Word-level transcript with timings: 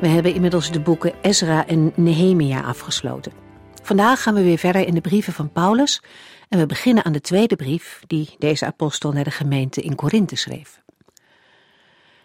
We 0.00 0.08
hebben 0.08 0.34
inmiddels 0.34 0.72
de 0.72 0.80
boeken 0.80 1.12
Ezra 1.22 1.66
en 1.66 1.92
Nehemia 1.96 2.60
afgesloten. 2.60 3.32
Vandaag 3.82 4.22
gaan 4.22 4.34
we 4.34 4.42
weer 4.42 4.58
verder 4.58 4.86
in 4.86 4.94
de 4.94 5.00
brieven 5.00 5.32
van 5.32 5.52
Paulus 5.52 6.02
en 6.48 6.58
we 6.58 6.66
beginnen 6.66 7.04
aan 7.04 7.12
de 7.12 7.20
tweede 7.20 7.56
brief 7.56 8.02
die 8.06 8.34
deze 8.38 8.66
apostel 8.66 9.12
naar 9.12 9.24
de 9.24 9.30
gemeente 9.30 9.82
in 9.82 9.94
Korinthe 9.94 10.36
schreef. 10.36 10.82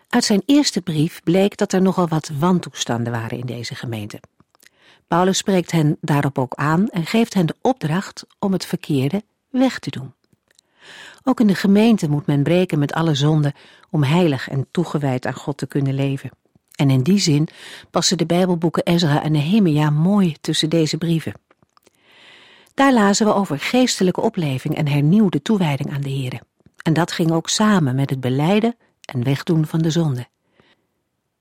Uit 0.09 0.23
zijn 0.23 0.41
eerste 0.45 0.81
brief 0.81 1.23
bleek 1.23 1.57
dat 1.57 1.73
er 1.73 1.81
nogal 1.81 2.07
wat 2.07 2.31
wantoestanden 2.39 3.11
waren 3.13 3.37
in 3.37 3.45
deze 3.45 3.75
gemeente. 3.75 4.19
Paulus 5.07 5.37
spreekt 5.37 5.71
hen 5.71 5.97
daarop 6.01 6.39
ook 6.39 6.53
aan 6.53 6.87
en 6.87 7.05
geeft 7.05 7.33
hen 7.33 7.45
de 7.45 7.55
opdracht 7.61 8.25
om 8.39 8.51
het 8.51 8.65
verkeerde 8.65 9.23
weg 9.49 9.79
te 9.79 9.89
doen. 9.89 10.13
Ook 11.23 11.39
in 11.39 11.47
de 11.47 11.55
gemeente 11.55 12.09
moet 12.09 12.25
men 12.25 12.43
breken 12.43 12.79
met 12.79 12.93
alle 12.93 13.15
zonden 13.15 13.53
om 13.91 14.03
heilig 14.03 14.49
en 14.49 14.67
toegewijd 14.71 15.25
aan 15.25 15.33
God 15.33 15.57
te 15.57 15.67
kunnen 15.67 15.93
leven. 15.93 16.29
En 16.75 16.89
in 16.89 17.03
die 17.03 17.19
zin 17.19 17.47
passen 17.91 18.17
de 18.17 18.25
Bijbelboeken 18.25 18.83
Ezra 18.83 19.23
en 19.23 19.31
Nehemia 19.31 19.89
mooi 19.89 20.35
tussen 20.41 20.69
deze 20.69 20.97
brieven. 20.97 21.33
Daar 22.73 22.93
lazen 22.93 23.25
we 23.25 23.33
over 23.33 23.59
geestelijke 23.59 24.21
opleving 24.21 24.75
en 24.75 24.87
hernieuwde 24.87 25.41
toewijding 25.41 25.93
aan 25.93 26.01
de 26.01 26.11
Here. 26.11 26.41
En 26.83 26.93
dat 26.93 27.11
ging 27.11 27.31
ook 27.31 27.49
samen 27.49 27.95
met 27.95 28.09
het 28.09 28.19
beleiden 28.19 28.75
en 29.01 29.23
wegdoen 29.23 29.65
van 29.65 29.81
de 29.81 29.89
zonde. 29.89 30.27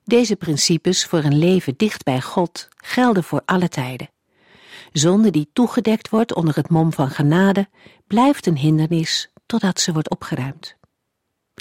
Deze 0.04 0.36
principes 0.36 1.04
voor 1.04 1.24
een 1.24 1.38
leven 1.38 1.74
dicht 1.76 2.04
bij 2.04 2.20
God 2.20 2.68
gelden 2.76 3.24
voor 3.24 3.42
alle 3.44 3.68
tijden. 3.68 4.10
Zonde 4.92 5.30
die 5.30 5.48
toegedekt 5.52 6.08
wordt 6.08 6.34
onder 6.34 6.56
het 6.56 6.68
mom 6.68 6.92
van 6.92 7.10
genade 7.10 7.68
blijft 8.06 8.46
een 8.46 8.56
hindernis 8.56 9.30
totdat 9.46 9.80
ze 9.80 9.92
wordt 9.92 10.10
opgeruimd. 10.10 10.76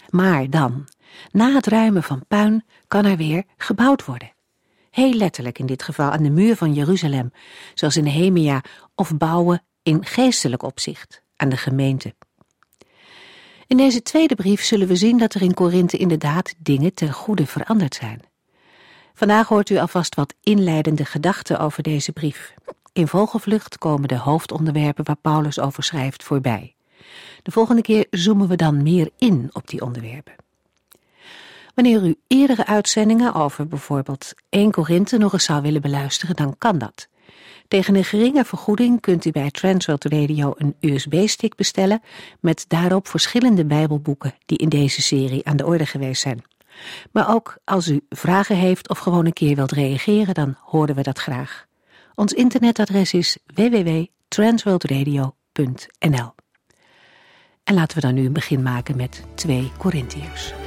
Maar 0.10 0.50
dan, 0.50 0.88
na 1.32 1.54
het 1.54 1.68
ruimen 1.68 2.04
van 2.04 2.26
puin, 2.28 2.66
kan 2.88 3.06
er 3.06 3.18
weer 3.18 3.44
gebouwd 3.58 4.06
worden. 4.06 4.34
Heel 4.90 5.14
letterlijk 5.14 5.60
in 5.60 5.66
dit 5.66 5.84
geval 5.84 6.12
aan 6.12 6.24
de 6.24 6.30
muur 6.30 6.56
van 6.56 6.74
Jeruzalem, 6.74 7.32
zoals 7.74 7.98
in 7.98 8.04
Nehemia, 8.04 8.62
of 8.96 9.18
bouwen 9.18 9.64
in 9.84 10.06
geestelijk 10.06 10.64
opzicht 10.64 11.22
aan 11.36 11.50
de 11.50 11.58
gemeente. 11.58 12.16
In 13.68 13.78
deze 13.78 14.02
tweede 14.02 14.36
brief 14.36 14.64
zullen 14.64 14.88
we 14.88 14.96
zien 14.96 15.18
dat 15.18 15.34
er 15.34 15.42
in 15.42 15.54
Korinthe 15.54 15.98
inderdaad 15.98 16.54
dingen 16.58 16.94
ten 16.94 17.14
goede 17.14 17.46
veranderd 17.46 17.96
zijn. 17.96 18.22
Vandaag 19.14 19.48
hoort 19.48 19.70
u 19.70 19.78
alvast 19.78 20.16
wat 20.16 20.34
inleidende 20.42 21.06
gedachten 21.06 21.60
over 21.60 21.84
deze 21.84 22.12
brief. 22.12 22.54
In 22.94 23.08
vogelvlucht 23.08 23.78
komen 23.78 24.08
de 24.08 24.18
hoofdonderwerpen 24.18 25.06
waar 25.06 25.16
Paulus 25.16 25.60
over 25.60 25.84
schrijft 25.84 26.24
voorbij. 26.24 26.76
De 27.44 27.52
volgende 27.52 27.82
keer 27.82 28.08
zoomen 28.10 28.48
we 28.48 28.56
dan 28.56 28.84
meer 28.84 29.10
in 29.18 29.50
op 29.54 29.68
die 29.68 29.82
onderwerpen. 29.82 30.43
Wanneer 31.74 32.04
u 32.04 32.16
eerdere 32.28 32.66
uitzendingen 32.66 33.34
over 33.34 33.68
bijvoorbeeld 33.68 34.34
1 34.50 34.72
Korinthe 34.72 35.18
nog 35.18 35.34
eens 35.34 35.44
zou 35.44 35.62
willen 35.62 35.82
beluisteren, 35.82 36.36
dan 36.36 36.56
kan 36.58 36.78
dat. 36.78 37.08
Tegen 37.68 37.96
een 37.96 38.04
geringe 38.04 38.46
vergoeding 38.46 39.02
kunt 39.02 39.26
u 39.26 39.32
bij 39.32 39.52
Transworld 39.52 40.06
Radio 40.06 40.54
een 40.58 40.76
USB-stick 40.80 41.56
bestellen 41.56 42.02
met 42.40 42.66
daarop 42.68 43.08
verschillende 43.08 43.66
Bijbelboeken 43.66 44.36
die 44.46 44.58
in 44.58 44.70
deze 44.70 45.02
serie 45.02 45.46
aan 45.46 45.58
de 45.58 45.66
orde 45.66 45.86
geweest 45.86 46.22
zijn. 46.22 46.44
Maar 47.12 47.34
ook 47.34 47.58
als 47.64 47.88
u 47.88 48.02
vragen 48.10 48.56
heeft 48.56 48.90
of 48.90 48.98
gewoon 48.98 49.26
een 49.26 49.34
keer 49.34 49.56
wilt 49.56 49.72
reageren, 49.72 50.34
dan 50.34 50.56
horen 50.60 50.96
we 50.96 51.02
dat 51.02 51.20
graag. 51.20 51.66
Ons 52.16 52.34
internetadres 52.34 53.14
is 53.14 53.38
www.transworldradio.nl. 53.56 56.34
En 57.64 57.74
laten 57.74 57.96
we 57.96 58.02
dan 58.02 58.14
nu 58.14 58.26
een 58.26 58.34
begin 58.34 58.62
maken 58.62 58.96
met 58.96 59.24
2 59.36 59.72
Korintiërs. 59.78 60.63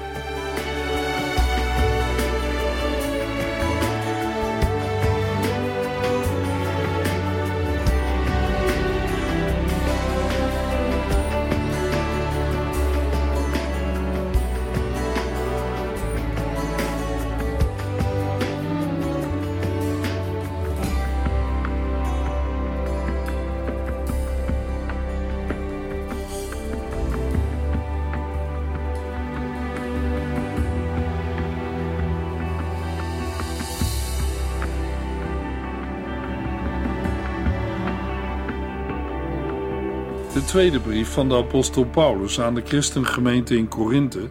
Tweede 40.46 40.80
brief 40.80 41.12
van 41.12 41.28
de 41.28 41.36
apostel 41.36 41.84
Paulus 41.84 42.40
aan 42.40 42.54
de 42.54 42.62
christengemeente 42.64 43.56
in 43.56 43.68
Korinthe 43.68 44.30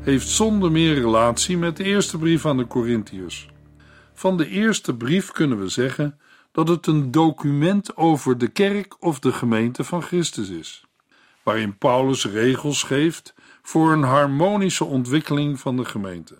heeft 0.00 0.28
zonder 0.28 0.72
meer 0.72 0.94
relatie 0.94 1.58
met 1.58 1.76
de 1.76 1.84
eerste 1.84 2.18
brief 2.18 2.46
aan 2.46 2.56
de 2.56 2.66
Corinthiërs. 2.66 3.48
Van 4.14 4.36
de 4.36 4.48
eerste 4.48 4.96
brief 4.96 5.30
kunnen 5.30 5.60
we 5.60 5.68
zeggen 5.68 6.18
dat 6.52 6.68
het 6.68 6.86
een 6.86 7.10
document 7.10 7.96
over 7.96 8.38
de 8.38 8.48
kerk 8.48 8.96
of 9.02 9.18
de 9.18 9.32
gemeente 9.32 9.84
van 9.84 10.02
Christus 10.02 10.48
is, 10.48 10.84
waarin 11.42 11.78
Paulus 11.78 12.26
regels 12.26 12.82
geeft 12.82 13.34
voor 13.62 13.92
een 13.92 14.02
harmonische 14.02 14.84
ontwikkeling 14.84 15.60
van 15.60 15.76
de 15.76 15.84
gemeente. 15.84 16.38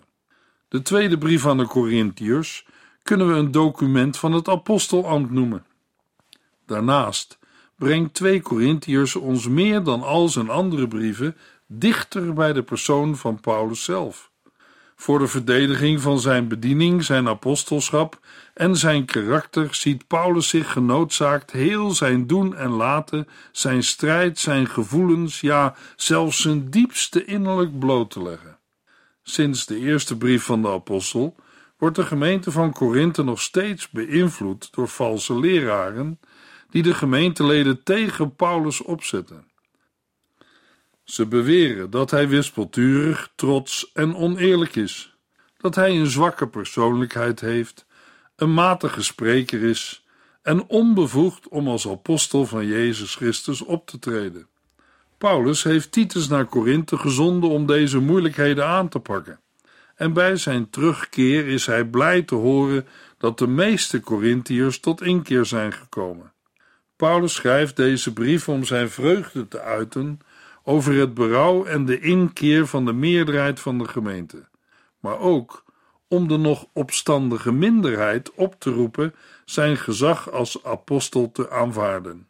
De 0.67 0.81
tweede 0.81 1.17
brief 1.17 1.47
aan 1.47 1.57
de 1.57 1.67
Corinthiërs 1.67 2.67
kunnen 3.03 3.27
we 3.27 3.33
een 3.33 3.51
document 3.51 4.17
van 4.17 4.31
het 4.31 4.47
apostelambt 4.47 5.31
noemen. 5.31 5.65
Daarnaast 6.65 7.39
brengt 7.77 8.13
2 8.13 8.41
Corinthiërs 8.41 9.15
ons 9.15 9.47
meer 9.47 9.83
dan 9.83 10.03
al 10.03 10.29
zijn 10.29 10.49
andere 10.49 10.87
brieven 10.87 11.35
dichter 11.67 12.33
bij 12.33 12.53
de 12.53 12.63
persoon 12.63 13.17
van 13.17 13.39
Paulus 13.39 13.83
zelf. 13.83 14.31
Voor 14.95 15.19
de 15.19 15.27
verdediging 15.27 16.01
van 16.01 16.19
zijn 16.19 16.47
bediening, 16.47 17.03
zijn 17.03 17.27
apostelschap 17.27 18.19
en 18.53 18.75
zijn 18.75 19.05
karakter 19.05 19.75
ziet 19.75 20.07
Paulus 20.07 20.49
zich 20.49 20.71
genoodzaakt 20.71 21.51
heel 21.51 21.91
zijn 21.91 22.27
doen 22.27 22.55
en 22.55 22.69
laten, 22.69 23.27
zijn 23.51 23.83
strijd, 23.83 24.39
zijn 24.39 24.67
gevoelens, 24.67 25.41
ja, 25.41 25.75
zelfs 25.95 26.41
zijn 26.41 26.69
diepste 26.69 27.25
innerlijk 27.25 27.79
bloot 27.79 28.11
te 28.11 28.23
leggen. 28.23 28.57
Sinds 29.23 29.65
de 29.65 29.77
eerste 29.77 30.17
brief 30.17 30.43
van 30.43 30.61
de 30.61 30.69
apostel 30.69 31.35
wordt 31.77 31.95
de 31.95 32.05
gemeente 32.05 32.51
van 32.51 32.73
Korinthe 32.73 33.23
nog 33.23 33.41
steeds 33.41 33.89
beïnvloed 33.89 34.67
door 34.71 34.87
valse 34.87 35.39
leraren 35.39 36.19
die 36.69 36.83
de 36.83 36.93
gemeenteleden 36.93 37.83
tegen 37.83 38.35
Paulus 38.35 38.81
opzetten. 38.81 39.45
Ze 41.03 41.25
beweren 41.25 41.89
dat 41.89 42.11
hij 42.11 42.27
wispelturig, 42.27 43.31
trots 43.35 43.91
en 43.93 44.15
oneerlijk 44.15 44.75
is, 44.75 45.15
dat 45.57 45.75
hij 45.75 45.99
een 45.99 46.07
zwakke 46.07 46.47
persoonlijkheid 46.47 47.39
heeft, 47.39 47.85
een 48.35 48.53
matige 48.53 49.03
spreker 49.03 49.63
is 49.63 50.05
en 50.41 50.67
onbevoegd 50.67 51.47
om 51.47 51.67
als 51.67 51.87
apostel 51.87 52.45
van 52.45 52.65
Jezus 52.65 53.15
Christus 53.15 53.61
op 53.61 53.87
te 53.87 53.99
treden. 53.99 54.47
Paulus 55.17 55.63
heeft 55.63 55.91
Titus 55.91 56.27
naar 56.27 56.45
Korinthe 56.45 56.97
gezonden 56.97 57.49
om 57.49 57.65
deze 57.65 57.99
moeilijkheden 57.99 58.67
aan 58.67 58.89
te 58.89 58.99
pakken. 58.99 59.39
En 59.95 60.13
bij 60.13 60.35
zijn 60.35 60.69
terugkeer 60.69 61.47
is 61.47 61.65
hij 61.65 61.85
blij 61.85 62.21
te 62.21 62.35
horen 62.35 62.87
dat 63.17 63.37
de 63.37 63.47
meeste 63.47 63.99
Corinthiërs 63.99 64.79
tot 64.79 65.01
inkeer 65.01 65.45
zijn 65.45 65.73
gekomen. 65.73 66.31
Paulus 66.97 67.33
schrijft 67.33 67.75
deze 67.75 68.13
brief 68.13 68.49
om 68.49 68.63
zijn 68.63 68.89
vreugde 68.89 69.47
te 69.47 69.61
uiten 69.61 70.19
over 70.63 70.93
het 70.93 71.13
berouw 71.13 71.65
en 71.65 71.85
de 71.85 71.99
inkeer 71.99 72.67
van 72.67 72.85
de 72.85 72.93
meerderheid 72.93 73.59
van 73.59 73.77
de 73.77 73.87
gemeente, 73.87 74.47
maar 74.99 75.19
ook 75.19 75.63
om 76.07 76.27
de 76.27 76.37
nog 76.37 76.65
opstandige 76.73 77.51
minderheid 77.51 78.31
op 78.33 78.59
te 78.59 78.69
roepen 78.69 79.15
zijn 79.45 79.77
gezag 79.77 80.31
als 80.31 80.63
apostel 80.63 81.31
te 81.31 81.49
aanvaarden. 81.49 82.27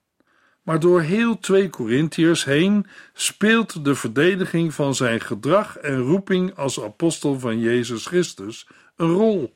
Maar 0.61 0.79
door 0.79 1.01
heel 1.01 1.39
twee 1.39 1.69
Corinthiërs 1.69 2.45
heen 2.45 2.85
speelt 3.13 3.85
de 3.85 3.95
verdediging 3.95 4.73
van 4.73 4.95
zijn 4.95 5.21
gedrag 5.21 5.77
en 5.77 5.99
roeping 5.99 6.55
als 6.55 6.81
apostel 6.81 7.39
van 7.39 7.59
Jezus 7.59 8.05
Christus 8.05 8.67
een 8.95 9.11
rol. 9.11 9.55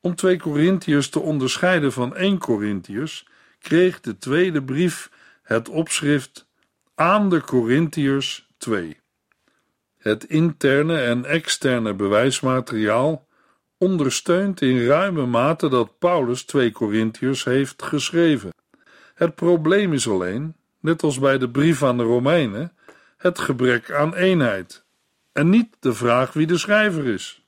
Om 0.00 0.14
2 0.14 0.36
Korintiërs 0.36 1.08
te 1.08 1.20
onderscheiden 1.20 1.92
van 1.92 2.16
1 2.16 2.38
Korintiërs 2.38 3.26
kreeg 3.64 4.00
de 4.00 4.18
tweede 4.18 4.62
brief 4.62 5.10
het 5.42 5.68
opschrift 5.68 6.46
aan 6.94 7.30
de 7.30 7.40
Korintiërs 7.40 8.48
2. 8.58 9.00
Het 9.98 10.24
interne 10.24 11.00
en 11.00 11.24
externe 11.24 11.94
bewijsmateriaal 11.94 13.26
ondersteunt 13.78 14.60
in 14.60 14.86
ruime 14.86 15.26
mate 15.26 15.68
dat 15.68 15.98
Paulus 15.98 16.42
2 16.42 16.72
Korintiërs 16.72 17.44
heeft 17.44 17.82
geschreven. 17.82 18.50
Het 19.14 19.34
probleem 19.34 19.92
is 19.92 20.08
alleen, 20.08 20.54
net 20.80 21.02
als 21.02 21.18
bij 21.18 21.38
de 21.38 21.50
brief 21.50 21.82
aan 21.82 21.96
de 21.96 22.02
Romeinen, 22.02 22.72
het 23.16 23.38
gebrek 23.38 23.92
aan 23.92 24.14
eenheid 24.14 24.84
en 25.32 25.48
niet 25.48 25.76
de 25.80 25.92
vraag 25.92 26.32
wie 26.32 26.46
de 26.46 26.58
schrijver 26.58 27.06
is. 27.06 27.44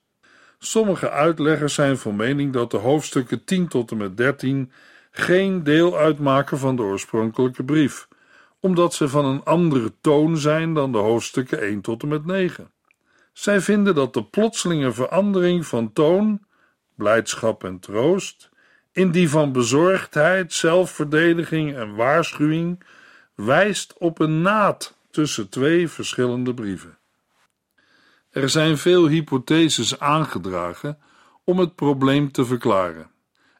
Sommige 0.59 1.11
uitleggers 1.11 1.75
zijn 1.75 1.99
van 1.99 2.17
mening 2.17 2.53
dat 2.53 2.71
de 2.71 2.77
hoofdstukken 2.77 3.45
10 3.45 3.69
tot 3.69 3.91
en 3.91 3.97
met 3.97 4.17
13 4.17 4.73
geen 5.19 5.63
deel 5.63 5.97
uitmaken 5.97 6.59
van 6.59 6.77
de 6.77 6.83
oorspronkelijke 6.83 7.65
brief, 7.65 8.09
omdat 8.61 8.95
ze 8.95 9.09
van 9.09 9.25
een 9.25 9.45
andere 9.45 9.93
toon 10.01 10.37
zijn 10.37 10.75
dan 10.75 10.93
de 10.93 10.99
hoofdstukken 10.99 11.61
1 11.61 11.81
tot 11.81 12.03
en 12.03 12.09
met 12.09 12.25
9. 12.25 12.71
Zij 13.33 13.61
vinden 13.61 13.95
dat 13.95 14.15
de 14.15 14.25
plotselinge 14.25 14.93
verandering 14.93 15.67
van 15.67 15.93
toon, 15.93 16.41
blijdschap 16.95 17.65
en 17.65 17.79
troost, 17.79 18.51
in 18.93 19.11
die 19.11 19.31
van 19.31 19.53
bezorgdheid, 19.53 20.53
zelfverdediging 20.53 21.75
en 21.75 21.95
waarschuwing, 21.95 22.85
wijst 23.35 23.95
op 23.99 24.19
een 24.19 24.43
naad 24.43 24.99
tussen 25.11 25.49
twee 25.49 25.89
verschillende 25.89 26.55
brieven. 26.55 26.99
Er 28.31 28.49
zijn 28.49 28.79
veel 28.79 29.07
hypotheses 29.07 30.01
aangedragen 30.01 30.99
om 31.45 31.59
het 31.59 31.75
probleem 31.75 32.33
te 32.33 32.45
verklaren. 32.45 33.15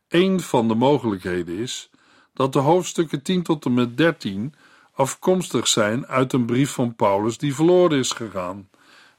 Een 0.09 0.41
van 0.41 0.69
de 0.69 0.75
mogelijkheden 0.75 1.59
is 1.59 1.91
dat 2.35 2.53
de 2.53 2.59
hoofdstukken 2.59 3.23
10 3.23 3.43
tot 3.43 3.65
en 3.65 3.75
met 3.75 3.97
13 3.97 4.55
afkomstig 4.95 5.69
zijn 5.69 6.07
uit 6.07 6.33
een 6.33 6.47
brief 6.47 6.71
van 6.71 6.95
Paulus 6.95 7.39
die 7.39 7.55
verloren 7.55 7.99
is 7.99 8.11
gegaan 8.11 8.69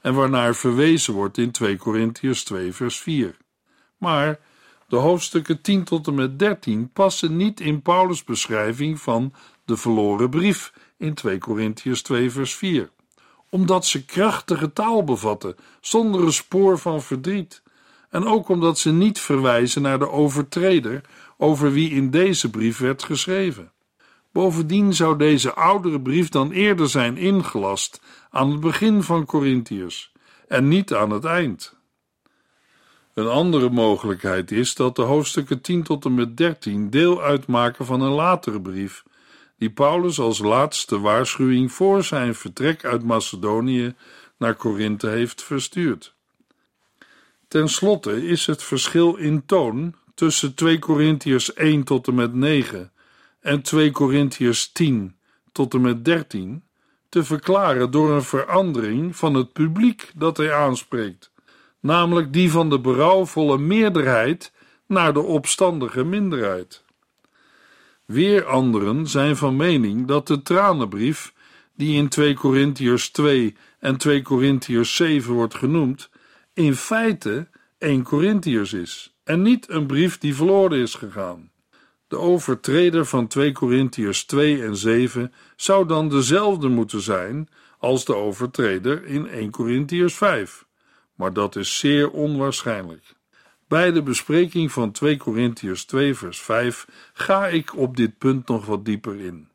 en 0.00 0.14
waarnaar 0.14 0.54
verwezen 0.54 1.14
wordt 1.14 1.38
in 1.38 1.50
2 1.50 1.76
Korintiërs 1.76 2.44
2 2.44 2.72
vers 2.72 2.98
4. 2.98 3.36
Maar 3.98 4.40
de 4.88 4.96
hoofdstukken 4.96 5.60
10 5.60 5.84
tot 5.84 6.06
en 6.06 6.14
met 6.14 6.38
13 6.38 6.90
passen 6.92 7.36
niet 7.36 7.60
in 7.60 7.82
Paulus' 7.82 8.24
beschrijving 8.24 9.00
van 9.00 9.32
de 9.64 9.76
verloren 9.76 10.30
brief 10.30 10.72
in 10.96 11.14
2 11.14 11.38
Korintiërs 11.38 12.02
2 12.02 12.30
vers 12.30 12.54
4, 12.54 12.90
omdat 13.50 13.86
ze 13.86 14.04
krachtige 14.04 14.72
taal 14.72 15.04
bevatten 15.04 15.56
zonder 15.80 16.20
een 16.22 16.32
spoor 16.32 16.78
van 16.78 17.02
verdriet 17.02 17.62
en 18.10 18.24
ook 18.24 18.48
omdat 18.48 18.78
ze 18.78 18.92
niet 18.92 19.20
verwijzen 19.20 19.82
naar 19.82 19.98
de 19.98 20.10
overtreder 20.10 21.00
over 21.36 21.72
wie 21.72 21.90
in 21.90 22.10
deze 22.10 22.50
brief 22.50 22.78
werd 22.78 23.02
geschreven. 23.02 23.72
Bovendien 24.32 24.94
zou 24.94 25.18
deze 25.18 25.54
oudere 25.54 26.00
brief 26.00 26.28
dan 26.28 26.50
eerder 26.50 26.88
zijn 26.88 27.16
ingelast 27.16 28.00
aan 28.30 28.50
het 28.50 28.60
begin 28.60 29.02
van 29.02 29.24
Corinthiërs 29.24 30.12
en 30.48 30.68
niet 30.68 30.94
aan 30.94 31.10
het 31.10 31.24
eind. 31.24 31.76
Een 33.14 33.28
andere 33.28 33.70
mogelijkheid 33.70 34.50
is 34.50 34.74
dat 34.74 34.96
de 34.96 35.02
hoofdstukken 35.02 35.60
10 35.60 35.82
tot 35.82 36.04
en 36.04 36.14
met 36.14 36.36
13 36.36 36.90
deel 36.90 37.22
uitmaken 37.22 37.86
van 37.86 38.00
een 38.00 38.12
latere 38.12 38.60
brief, 38.60 39.02
die 39.56 39.70
Paulus 39.70 40.20
als 40.20 40.38
laatste 40.38 41.00
waarschuwing 41.00 41.72
voor 41.72 42.04
zijn 42.04 42.34
vertrek 42.34 42.84
uit 42.84 43.04
Macedonië 43.04 43.94
naar 44.36 44.54
Korinthe 44.54 45.08
heeft 45.08 45.42
verstuurd. 45.42 46.16
Ten 47.48 47.68
slotte 47.68 48.26
is 48.26 48.46
het 48.46 48.62
verschil 48.62 49.16
in 49.16 49.46
toon 49.46 49.94
tussen 50.14 50.54
2 50.54 50.78
Korintiërs 50.78 51.54
1 51.54 51.84
tot 51.84 52.08
en 52.08 52.14
met 52.14 52.34
9 52.34 52.92
en 53.40 53.62
2 53.62 53.90
Korintiërs 53.90 54.72
10 54.72 55.16
tot 55.52 55.74
en 55.74 55.80
met 55.80 56.04
13 56.04 56.62
te 57.08 57.24
verklaren 57.24 57.90
door 57.90 58.10
een 58.10 58.22
verandering 58.22 59.16
van 59.16 59.34
het 59.34 59.52
publiek 59.52 60.10
dat 60.14 60.36
hij 60.36 60.52
aanspreekt, 60.52 61.30
namelijk 61.80 62.32
die 62.32 62.50
van 62.50 62.70
de 62.70 62.80
berouwvolle 62.80 63.58
meerderheid 63.58 64.52
naar 64.86 65.12
de 65.12 65.22
opstandige 65.22 66.04
minderheid. 66.04 66.84
Weer 68.04 68.44
anderen 68.44 69.06
zijn 69.06 69.36
van 69.36 69.56
mening 69.56 70.06
dat 70.06 70.26
de 70.26 70.42
tranenbrief, 70.42 71.32
die 71.74 71.96
in 71.96 72.08
2 72.08 72.34
Korintiërs 72.34 73.10
2 73.10 73.56
en 73.78 73.96
2 73.96 74.22
Korintiërs 74.22 74.96
7 74.96 75.32
wordt 75.32 75.54
genoemd, 75.54 76.10
in 76.58 76.74
feite 76.74 77.48
1 77.78 78.02
Korintiërs 78.02 78.72
is 78.72 79.16
en 79.24 79.42
niet 79.42 79.70
een 79.70 79.86
brief 79.86 80.18
die 80.18 80.34
verloren 80.34 80.78
is 80.78 80.94
gegaan. 80.94 81.50
De 82.08 82.16
overtreder 82.16 83.06
van 83.06 83.26
2 83.26 83.52
Korintiërs 83.52 84.24
2 84.24 84.62
en 84.62 84.76
7 84.76 85.32
zou 85.56 85.86
dan 85.86 86.08
dezelfde 86.08 86.68
moeten 86.68 87.00
zijn 87.00 87.48
als 87.78 88.04
de 88.04 88.14
overtreder 88.14 89.04
in 89.04 89.28
1 89.28 89.50
Korintiërs 89.50 90.14
5, 90.14 90.66
maar 91.14 91.32
dat 91.32 91.56
is 91.56 91.78
zeer 91.78 92.10
onwaarschijnlijk. 92.10 93.14
Bij 93.68 93.92
de 93.92 94.02
bespreking 94.02 94.72
van 94.72 94.92
2 94.92 95.16
Korintiërs 95.16 95.84
2 95.84 96.14
vers 96.14 96.40
5 96.40 96.86
ga 97.12 97.46
ik 97.46 97.76
op 97.76 97.96
dit 97.96 98.18
punt 98.18 98.48
nog 98.48 98.66
wat 98.66 98.84
dieper 98.84 99.20
in. 99.20 99.48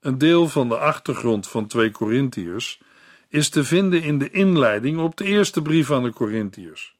Een 0.00 0.18
deel 0.18 0.48
van 0.48 0.68
de 0.68 0.78
achtergrond 0.78 1.48
van 1.48 1.66
2 1.66 1.90
Korintiërs 1.90 2.80
is 3.28 3.48
te 3.48 3.64
vinden 3.64 4.02
in 4.02 4.18
de 4.18 4.30
inleiding 4.30 4.98
op 4.98 5.16
de 5.16 5.24
eerste 5.24 5.62
brief 5.62 5.90
aan 5.90 6.02
de 6.02 6.12
Korintiërs. 6.12 6.96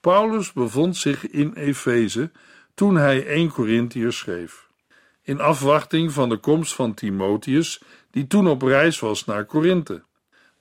Paulus 0.00 0.52
bevond 0.52 0.96
zich 0.96 1.30
in 1.30 1.52
Efeze 1.52 2.30
toen 2.74 2.96
hij 2.96 3.26
1 3.26 3.52
Korintiërs 3.52 4.18
schreef. 4.18 4.66
In 5.22 5.40
afwachting 5.40 6.12
van 6.12 6.28
de 6.28 6.36
komst 6.36 6.74
van 6.74 6.94
Timotheus, 6.94 7.82
die 8.10 8.26
toen 8.26 8.48
op 8.48 8.62
reis 8.62 9.00
was 9.00 9.24
naar 9.24 9.44
Korinthe. 9.44 10.02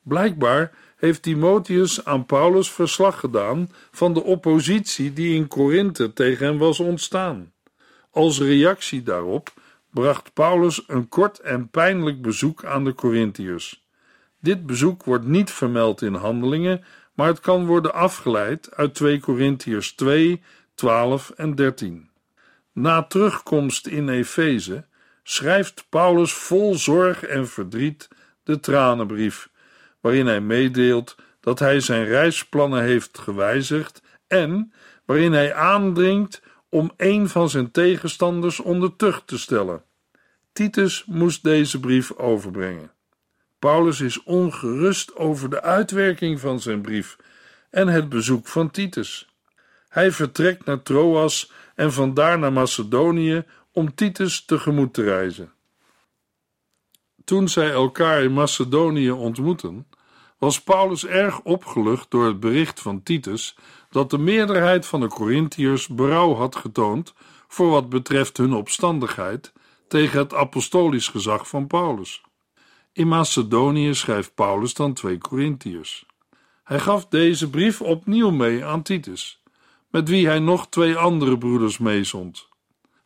Blijkbaar 0.01 0.71
heeft 0.95 1.21
Timotheus 1.21 2.05
aan 2.05 2.25
Paulus 2.25 2.71
verslag 2.71 3.19
gedaan 3.19 3.69
van 3.91 4.13
de 4.13 4.23
oppositie 4.23 5.13
die 5.13 5.35
in 5.35 5.47
Korinthe 5.47 6.13
tegen 6.13 6.45
hem 6.45 6.57
was 6.57 6.79
ontstaan. 6.79 7.53
Als 8.11 8.39
reactie 8.39 9.03
daarop 9.03 9.53
bracht 9.89 10.33
Paulus 10.33 10.83
een 10.87 11.09
kort 11.09 11.39
en 11.39 11.69
pijnlijk 11.69 12.21
bezoek 12.21 12.65
aan 12.65 12.83
de 12.83 12.91
Korintiërs. 12.91 13.84
Dit 14.45 14.65
bezoek 14.65 15.03
wordt 15.03 15.25
niet 15.25 15.51
vermeld 15.51 16.01
in 16.01 16.13
handelingen, 16.13 16.83
maar 17.13 17.27
het 17.27 17.39
kan 17.39 17.65
worden 17.65 17.93
afgeleid 17.93 18.75
uit 18.75 18.93
2 18.93 19.19
Korintiërs 19.19 19.93
2, 19.93 20.41
12 20.75 21.29
en 21.29 21.55
13. 21.55 22.09
Na 22.73 23.03
terugkomst 23.03 23.87
in 23.87 24.09
Efeze 24.09 24.85
schrijft 25.23 25.85
Paulus 25.89 26.33
vol 26.33 26.75
zorg 26.75 27.23
en 27.23 27.47
verdriet 27.47 28.07
de 28.43 28.59
tranenbrief, 28.59 29.49
waarin 29.99 30.25
hij 30.27 30.41
meedeelt 30.41 31.15
dat 31.39 31.59
hij 31.59 31.79
zijn 31.79 32.05
reisplannen 32.05 32.83
heeft 32.83 33.17
gewijzigd 33.17 34.01
en 34.27 34.73
waarin 35.05 35.33
hij 35.33 35.53
aandringt 35.53 36.41
om 36.69 36.91
een 36.97 37.29
van 37.29 37.49
zijn 37.49 37.71
tegenstanders 37.71 38.59
onder 38.59 38.95
tucht 38.95 39.27
te 39.27 39.37
stellen. 39.37 39.83
Titus 40.53 41.05
moest 41.05 41.43
deze 41.43 41.79
brief 41.79 42.11
overbrengen. 42.11 42.94
Paulus 43.59 44.01
is 44.01 44.23
ongerust 44.23 45.15
over 45.15 45.49
de 45.49 45.61
uitwerking 45.61 46.39
van 46.39 46.59
zijn 46.59 46.81
brief 46.81 47.17
en 47.69 47.87
het 47.87 48.09
bezoek 48.09 48.47
van 48.47 48.71
Titus. 48.71 49.29
Hij 49.89 50.11
vertrekt 50.11 50.65
naar 50.65 50.81
Troas 50.81 51.51
en 51.75 51.93
vandaar 51.93 52.39
naar 52.39 52.53
Macedonië 52.53 53.43
om 53.71 53.95
Titus 53.95 54.45
tegemoet 54.45 54.93
te 54.93 55.03
reizen. 55.03 55.53
Toen 57.23 57.49
zij 57.49 57.71
elkaar 57.71 58.23
in 58.23 58.33
Macedonië 58.33 59.11
ontmoetten, 59.11 59.87
was 60.37 60.61
Paulus 60.61 61.05
erg 61.05 61.41
opgelucht 61.41 62.11
door 62.11 62.25
het 62.25 62.39
bericht 62.39 62.81
van 62.81 63.03
Titus 63.03 63.57
dat 63.89 64.09
de 64.09 64.17
meerderheid 64.17 64.85
van 64.85 64.99
de 64.99 65.07
Corinthiërs 65.07 65.87
berouw 65.87 66.33
had 66.33 66.55
getoond 66.55 67.13
voor 67.47 67.69
wat 67.69 67.89
betreft 67.89 68.37
hun 68.37 68.53
opstandigheid 68.53 69.53
tegen 69.87 70.19
het 70.19 70.33
apostolisch 70.33 71.07
gezag 71.07 71.47
van 71.47 71.67
Paulus. 71.67 72.23
In 72.95 73.07
Macedonië 73.07 73.93
schrijft 73.93 74.35
Paulus 74.35 74.73
dan 74.73 74.93
twee 74.93 75.17
Corinthiërs. 75.17 76.05
Hij 76.63 76.79
gaf 76.79 77.07
deze 77.07 77.49
brief 77.49 77.81
opnieuw 77.81 78.31
mee 78.31 78.65
aan 78.65 78.81
Titus, 78.81 79.41
met 79.89 80.09
wie 80.09 80.27
hij 80.27 80.39
nog 80.39 80.69
twee 80.69 80.95
andere 80.95 81.37
broeders 81.37 81.77
meezond. 81.77 82.47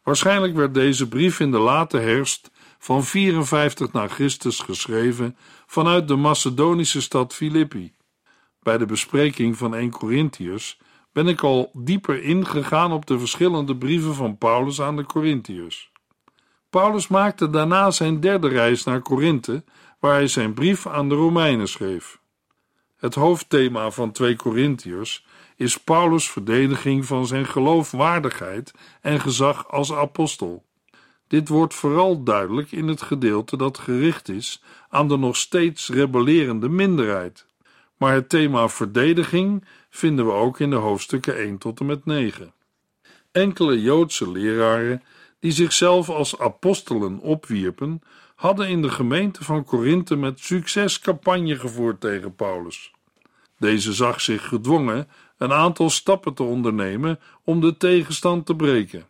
Waarschijnlijk 0.03 0.55
werd 0.55 0.73
deze 0.73 1.07
brief 1.07 1.39
in 1.39 1.51
de 1.51 1.57
late 1.57 1.97
herfst 1.97 2.51
van 2.79 3.03
54 3.03 3.91
na 3.91 4.07
Christus 4.07 4.59
geschreven 4.59 5.37
vanuit 5.65 6.07
de 6.07 6.15
Macedonische 6.15 7.01
stad 7.01 7.33
Filippi. 7.33 7.93
Bij 8.59 8.77
de 8.77 8.85
bespreking 8.85 9.57
van 9.57 9.75
1 9.75 9.89
Corinthiërs 9.89 10.79
ben 11.11 11.27
ik 11.27 11.43
al 11.43 11.71
dieper 11.73 12.23
ingegaan 12.23 12.91
op 12.91 13.05
de 13.05 13.19
verschillende 13.19 13.77
brieven 13.77 14.15
van 14.15 14.37
Paulus 14.37 14.81
aan 14.81 14.95
de 14.95 15.05
Corinthiërs. 15.05 15.88
Paulus 16.69 17.07
maakte 17.07 17.49
daarna 17.49 17.91
zijn 17.91 18.19
derde 18.19 18.47
reis 18.47 18.83
naar 18.83 19.01
Korinthe, 19.01 19.63
waar 19.99 20.13
hij 20.13 20.27
zijn 20.27 20.53
brief 20.53 20.87
aan 20.87 21.09
de 21.09 21.15
Romeinen 21.15 21.67
schreef. 21.67 22.19
Het 22.97 23.15
hoofdthema 23.15 23.91
van 23.91 24.11
2 24.11 24.35
Corinthiërs 24.35 25.25
is 25.55 25.77
Paulus' 25.77 26.29
verdediging 26.29 27.05
van 27.05 27.27
zijn 27.27 27.45
geloofwaardigheid 27.45 28.73
en 29.01 29.19
gezag 29.19 29.71
als 29.71 29.93
apostel. 29.93 30.65
Dit 31.27 31.47
wordt 31.47 31.73
vooral 31.73 32.23
duidelijk 32.23 32.71
in 32.71 32.87
het 32.87 33.01
gedeelte 33.01 33.57
dat 33.57 33.77
gericht 33.77 34.29
is 34.29 34.63
aan 34.89 35.07
de 35.07 35.17
nog 35.17 35.35
steeds 35.35 35.89
rebellerende 35.89 36.69
minderheid. 36.69 37.45
Maar 37.97 38.13
het 38.13 38.29
thema 38.29 38.69
verdediging 38.69 39.65
vinden 39.89 40.25
we 40.25 40.31
ook 40.31 40.59
in 40.59 40.69
de 40.69 40.75
hoofdstukken 40.75 41.37
1 41.37 41.57
tot 41.57 41.79
en 41.79 41.85
met 41.85 42.05
9. 42.05 42.53
Enkele 43.31 43.81
Joodse 43.81 44.31
leraren 44.31 45.03
die 45.39 45.51
zichzelf 45.51 46.09
als 46.09 46.39
apostelen 46.39 47.19
opwierpen, 47.19 48.01
hadden 48.35 48.67
in 48.67 48.81
de 48.81 48.89
gemeente 48.89 49.43
van 49.43 49.63
Korinthe 49.63 50.15
met 50.15 50.39
succes 50.39 50.99
campagne 50.99 51.59
gevoerd 51.59 51.99
tegen 51.99 52.35
Paulus. 52.35 52.91
Deze 53.57 53.93
zag 53.93 54.21
zich 54.21 54.47
gedwongen 54.47 55.07
een 55.37 55.53
aantal 55.53 55.89
stappen 55.89 56.33
te 56.33 56.43
ondernemen 56.43 57.19
om 57.43 57.61
de 57.61 57.77
tegenstand 57.77 58.45
te 58.45 58.55
breken. 58.55 59.07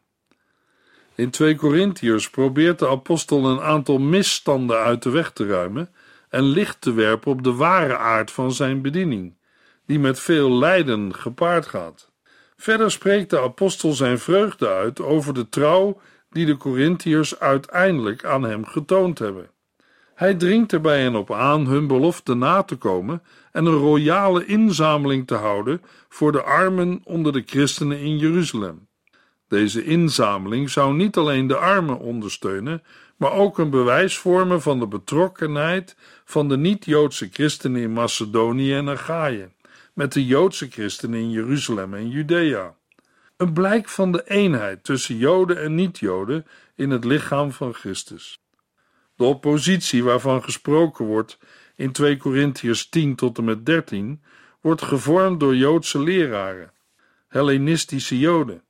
In 1.15 1.29
2 1.29 1.55
Korintiërs 1.55 2.29
probeert 2.29 2.79
de 2.79 2.87
apostel 2.87 3.45
een 3.45 3.61
aantal 3.61 3.97
misstanden 3.97 4.77
uit 4.77 5.03
de 5.03 5.09
weg 5.09 5.31
te 5.31 5.47
ruimen 5.47 5.89
en 6.29 6.43
licht 6.43 6.81
te 6.81 6.93
werpen 6.93 7.31
op 7.31 7.43
de 7.43 7.53
ware 7.53 7.97
aard 7.97 8.31
van 8.31 8.51
zijn 8.51 8.81
bediening, 8.81 9.37
die 9.85 9.99
met 9.99 10.19
veel 10.19 10.51
lijden 10.51 11.15
gepaard 11.15 11.65
gaat. 11.65 12.11
Verder 12.57 12.91
spreekt 12.91 13.29
de 13.29 13.39
apostel 13.39 13.91
zijn 13.91 14.19
vreugde 14.19 14.67
uit 14.67 15.01
over 15.01 15.33
de 15.33 15.49
trouw 15.49 16.01
die 16.29 16.45
de 16.45 16.55
Korintiërs 16.55 17.39
uiteindelijk 17.39 18.25
aan 18.25 18.43
hem 18.43 18.65
getoond 18.65 19.19
hebben. 19.19 19.49
Hij 20.15 20.35
dringt 20.35 20.71
er 20.71 20.81
bij 20.81 21.01
hen 21.01 21.15
op 21.15 21.31
aan 21.31 21.65
hun 21.65 21.87
belofte 21.87 22.33
na 22.33 22.63
te 22.63 22.75
komen 22.75 23.23
en 23.51 23.65
een 23.65 23.77
royale 23.77 24.45
inzameling 24.45 25.27
te 25.27 25.35
houden 25.35 25.81
voor 26.09 26.31
de 26.31 26.41
armen 26.41 27.01
onder 27.03 27.33
de 27.33 27.43
christenen 27.45 27.99
in 27.99 28.17
Jeruzalem. 28.17 28.87
Deze 29.47 29.83
inzameling 29.83 30.69
zou 30.69 30.95
niet 30.95 31.17
alleen 31.17 31.47
de 31.47 31.57
armen 31.57 31.99
ondersteunen, 31.99 32.83
maar 33.17 33.31
ook 33.31 33.57
een 33.57 33.69
bewijs 33.69 34.17
vormen 34.17 34.61
van 34.61 34.79
de 34.79 34.87
betrokkenheid 34.87 35.95
van 36.25 36.49
de 36.49 36.57
niet-Joodse 36.57 37.29
christenen 37.31 37.81
in 37.81 37.93
Macedonië 37.93 38.73
en 38.73 38.89
Achaïe, 38.89 39.49
met 39.93 40.13
de 40.13 40.25
Joodse 40.25 40.67
christenen 40.69 41.19
in 41.19 41.31
Jeruzalem 41.31 41.93
en 41.93 42.09
Judea. 42.09 42.75
Een 43.39 43.53
blijk 43.53 43.89
van 43.89 44.11
de 44.11 44.23
eenheid 44.27 44.83
tussen 44.83 45.17
Joden 45.17 45.61
en 45.61 45.75
niet-Joden 45.75 46.45
in 46.75 46.89
het 46.89 47.03
lichaam 47.03 47.51
van 47.51 47.73
Christus. 47.73 48.39
De 49.15 49.23
oppositie 49.23 50.03
waarvan 50.03 50.43
gesproken 50.43 51.05
wordt 51.05 51.37
in 51.75 51.91
2 51.91 52.17
Korintiërs 52.17 52.89
10 52.89 53.15
tot 53.15 53.37
en 53.37 53.43
met 53.43 53.65
13 53.65 54.23
wordt 54.61 54.81
gevormd 54.81 55.39
door 55.39 55.55
Joodse 55.55 55.99
leraren, 55.99 56.71
Hellenistische 57.27 58.19
Joden, 58.19 58.63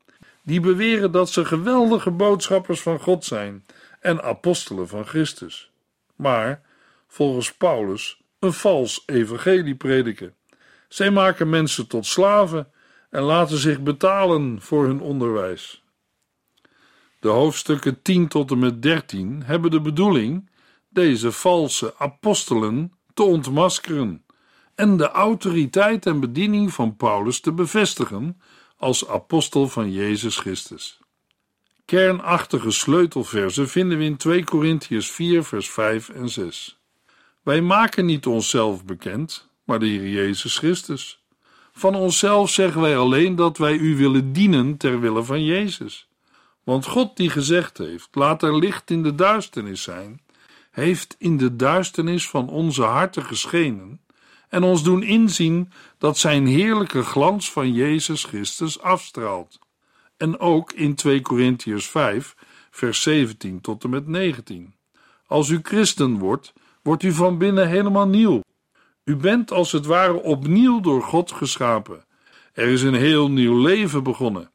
die 0.44 0.60
beweren 0.60 1.12
dat 1.12 1.30
ze 1.30 1.46
geweldige 1.46 2.12
boodschappers 2.12 2.82
van 2.82 3.00
God 3.00 3.26
zijn 3.26 3.66
en 4.00 4.24
apostelen 4.24 4.88
van 4.88 5.06
Christus, 5.06 5.72
maar 6.16 6.62
volgens 7.08 7.54
Paulus 7.54 8.22
een 8.40 8.54
vals 8.54 9.04
evangelie 9.06 9.76
prediken. 9.76 10.34
Zij 10.88 11.12
maken 11.12 11.50
mensen 11.50 11.88
tot 11.88 12.06
slaven 12.06 12.72
en 13.10 13.22
laten 13.22 13.58
zich 13.58 13.82
betalen 13.82 14.62
voor 14.62 14.86
hun 14.86 15.02
onderwijs. 15.02 15.84
De 17.20 17.28
hoofdstukken 17.28 18.02
10 18.02 18.28
tot 18.28 18.52
en 18.52 18.60
met 18.60 18.82
13 18.82 19.44
hebben 19.44 19.72
de 19.72 19.82
bedoeling 19.82 20.50
deze 20.90 21.32
valse 21.32 21.94
apostelen 21.98 22.94
te 23.14 23.24
ontmaskeren 23.24 24.26
en 24.76 24.98
de 24.98 25.10
autoriteit 25.10 26.06
en 26.06 26.20
bediening 26.20 26.74
van 26.74 26.96
Paulus 26.96 27.40
te 27.40 27.52
bevestigen 27.52 28.42
als 28.78 29.08
apostel 29.08 29.68
van 29.68 29.92
Jezus 29.92 30.38
Christus. 30.38 31.00
Kernachtige 31.86 32.72
sleutelversen 32.72 33.70
vinden 33.70 33.98
we 33.98 34.04
in 34.04 34.18
2 34.18 34.44
Korintiërs 34.44 35.12
4 35.12 35.44
vers 35.44 35.70
5 35.70 36.10
en 36.10 36.30
6. 36.30 36.80
Wij 37.44 37.62
maken 37.62 38.06
niet 38.06 38.26
onszelf 38.26 38.86
bekend, 38.86 39.50
maar 39.64 39.80
de 39.80 39.86
Heer 39.86 40.10
Jezus 40.10 40.58
Christus. 40.58 41.19
Van 41.80 41.96
onszelf 41.96 42.50
zeggen 42.50 42.82
wij 42.82 42.98
alleen 42.98 43.36
dat 43.36 43.58
wij 43.58 43.78
u 43.78 43.98
willen 43.98 44.34
dienen 44.34 44.78
ter 44.78 45.00
wille 45.00 45.24
van 45.24 45.44
Jezus. 45.44 46.08
Want 46.64 46.86
God 46.86 47.18
die 47.18 47.30
gezegd 47.30 47.78
heeft: 47.78 48.10
laat 48.12 48.44
er 48.44 48.58
licht 48.58 48.90
in 48.92 49.04
de 49.04 49.16
duisternis 49.16 49.82
zijn, 49.82 50.22
heeft 50.72 51.16
in 51.20 51.38
de 51.38 51.56
duisternis 51.56 52.30
van 52.30 52.50
onze 52.50 52.84
harten 52.84 53.24
geschenen 53.24 54.02
en 54.50 54.64
ons 54.64 54.84
doen 54.84 55.04
inzien 55.04 55.72
dat 55.98 56.18
zijn 56.18 56.48
heerlijke 56.48 57.04
glans 57.04 57.52
van 57.52 57.74
Jezus 57.74 58.24
Christus 58.24 58.82
afstraalt. 58.82 59.60
En 60.18 60.40
ook 60.40 60.72
in 60.72 60.96
2 60.96 61.22
Korintiërs 61.22 61.88
5, 61.88 62.36
vers 62.72 63.02
17 63.02 63.62
tot 63.62 63.84
en 63.84 63.90
met 63.90 64.08
19. 64.08 64.74
Als 65.28 65.50
u 65.50 65.60
christen 65.64 66.18
wordt, 66.18 66.54
wordt 66.84 67.04
u 67.04 67.12
van 67.12 67.38
binnen 67.38 67.68
helemaal 67.68 68.08
nieuw. 68.08 68.42
U 69.10 69.16
bent 69.16 69.52
als 69.52 69.72
het 69.72 69.86
ware 69.86 70.22
opnieuw 70.22 70.80
door 70.80 71.04
God 71.04 71.32
geschapen. 71.32 72.06
Er 72.54 72.68
is 72.68 72.82
een 72.82 72.94
heel 72.94 73.32
nieuw 73.32 73.62
leven 73.62 74.04
begonnen. 74.04 74.52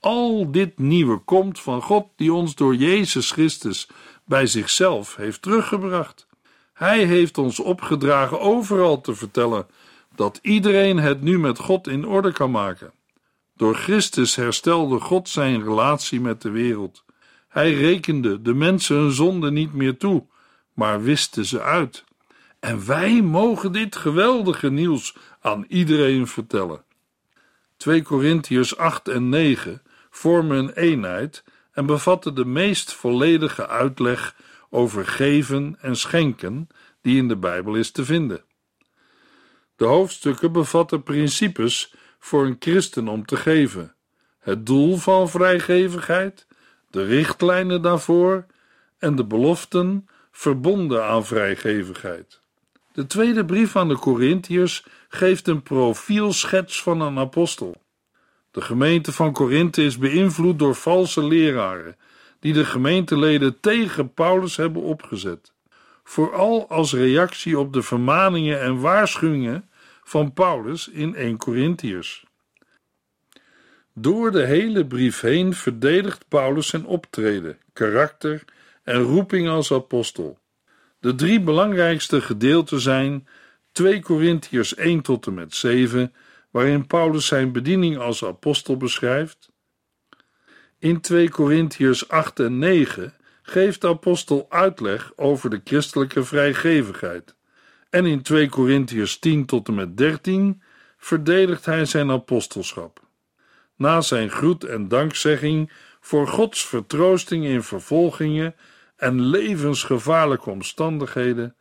Al 0.00 0.50
dit 0.50 0.78
nieuwe 0.78 1.18
komt 1.18 1.60
van 1.60 1.82
God 1.82 2.06
die 2.16 2.32
ons 2.32 2.54
door 2.54 2.74
Jezus 2.74 3.30
Christus 3.30 3.88
bij 4.24 4.46
zichzelf 4.46 5.16
heeft 5.16 5.42
teruggebracht. 5.42 6.26
Hij 6.72 7.04
heeft 7.04 7.38
ons 7.38 7.60
opgedragen 7.60 8.40
overal 8.40 9.00
te 9.00 9.14
vertellen 9.14 9.66
dat 10.14 10.38
iedereen 10.42 10.98
het 10.98 11.22
nu 11.22 11.38
met 11.38 11.58
God 11.58 11.88
in 11.88 12.06
orde 12.06 12.32
kan 12.32 12.50
maken. 12.50 12.92
Door 13.56 13.74
Christus 13.74 14.34
herstelde 14.34 15.00
God 15.00 15.28
zijn 15.28 15.62
relatie 15.62 16.20
met 16.20 16.42
de 16.42 16.50
wereld. 16.50 17.04
Hij 17.48 17.74
rekende 17.74 18.42
de 18.42 18.54
mensen 18.54 18.96
hun 18.96 19.12
zonde 19.12 19.50
niet 19.50 19.72
meer 19.72 19.96
toe, 19.96 20.26
maar 20.74 21.02
wiste 21.02 21.44
ze 21.44 21.62
uit. 21.62 22.04
En 22.62 22.86
wij 22.86 23.22
mogen 23.22 23.72
dit 23.72 23.96
geweldige 23.96 24.70
nieuws 24.70 25.16
aan 25.40 25.64
iedereen 25.68 26.26
vertellen. 26.26 26.84
2 27.76 28.02
Korintiërs 28.02 28.76
8 28.76 29.08
en 29.08 29.28
9 29.28 29.82
vormen 30.10 30.58
een 30.58 30.72
eenheid 30.72 31.44
en 31.72 31.86
bevatten 31.86 32.34
de 32.34 32.44
meest 32.44 32.92
volledige 32.92 33.68
uitleg 33.68 34.36
over 34.70 35.06
geven 35.06 35.76
en 35.80 35.96
schenken 35.96 36.68
die 37.00 37.16
in 37.16 37.28
de 37.28 37.36
Bijbel 37.36 37.74
is 37.74 37.90
te 37.90 38.04
vinden. 38.04 38.44
De 39.76 39.84
hoofdstukken 39.84 40.52
bevatten 40.52 41.02
principes 41.02 41.94
voor 42.18 42.46
een 42.46 42.56
christen 42.58 43.08
om 43.08 43.26
te 43.26 43.36
geven, 43.36 43.94
het 44.38 44.66
doel 44.66 44.96
van 44.96 45.28
vrijgevigheid, 45.28 46.46
de 46.90 47.04
richtlijnen 47.04 47.82
daarvoor 47.82 48.46
en 48.98 49.16
de 49.16 49.24
beloften 49.24 50.08
verbonden 50.30 51.04
aan 51.04 51.26
vrijgevigheid. 51.26 52.41
De 52.92 53.06
tweede 53.06 53.44
brief 53.44 53.76
aan 53.76 53.88
de 53.88 53.98
Corinthiërs 53.98 54.84
geeft 55.08 55.48
een 55.48 55.62
profielschets 55.62 56.82
van 56.82 57.00
een 57.00 57.18
apostel. 57.18 57.82
De 58.50 58.60
gemeente 58.60 59.12
van 59.12 59.32
Korinthe 59.32 59.84
is 59.84 59.98
beïnvloed 59.98 60.58
door 60.58 60.74
valse 60.74 61.24
leraren 61.24 61.96
die 62.40 62.52
de 62.52 62.64
gemeenteleden 62.64 63.60
tegen 63.60 64.14
Paulus 64.14 64.56
hebben 64.56 64.82
opgezet, 64.82 65.52
vooral 66.04 66.68
als 66.68 66.92
reactie 66.92 67.58
op 67.58 67.72
de 67.72 67.82
vermaningen 67.82 68.60
en 68.60 68.80
waarschuwingen 68.80 69.70
van 70.02 70.32
Paulus 70.32 70.88
in 70.88 71.14
1 71.14 71.36
Corinthiërs. 71.36 72.24
Door 73.94 74.30
de 74.30 74.44
hele 74.44 74.86
brief 74.86 75.20
heen 75.20 75.54
verdedigt 75.54 76.28
Paulus 76.28 76.66
zijn 76.66 76.86
optreden, 76.86 77.58
karakter 77.72 78.44
en 78.82 79.02
roeping 79.02 79.48
als 79.48 79.72
apostel. 79.72 80.38
De 81.02 81.14
drie 81.14 81.40
belangrijkste 81.40 82.20
gedeelten 82.20 82.80
zijn 82.80 83.28
2 83.72 84.00
Corinthiërs 84.00 84.74
1 84.74 85.00
tot 85.00 85.26
en 85.26 85.34
met 85.34 85.54
7, 85.54 86.12
waarin 86.50 86.86
Paulus 86.86 87.26
zijn 87.26 87.52
bediening 87.52 87.98
als 87.98 88.24
apostel 88.24 88.76
beschrijft. 88.76 89.50
In 90.78 91.00
2 91.00 91.30
Corinthiërs 91.30 92.08
8 92.08 92.40
en 92.40 92.58
9 92.58 93.14
geeft 93.42 93.80
de 93.80 93.88
apostel 93.88 94.46
uitleg 94.48 95.12
over 95.16 95.50
de 95.50 95.60
christelijke 95.64 96.24
vrijgevigheid. 96.24 97.34
En 97.90 98.06
in 98.06 98.22
2 98.22 98.48
Corinthiërs 98.48 99.18
10 99.18 99.46
tot 99.46 99.68
en 99.68 99.74
met 99.74 99.96
13 99.96 100.62
verdedigt 100.96 101.64
hij 101.64 101.84
zijn 101.84 102.10
apostelschap. 102.10 103.00
Na 103.76 104.00
zijn 104.00 104.30
groet 104.30 104.64
en 104.64 104.88
dankzegging 104.88 105.72
voor 106.00 106.28
Gods 106.28 106.66
vertroosting 106.66 107.44
in 107.44 107.62
vervolgingen 107.62 108.54
en 109.02 109.20
levensgevaarlijke 109.20 110.50
omstandigheden, 110.50 111.54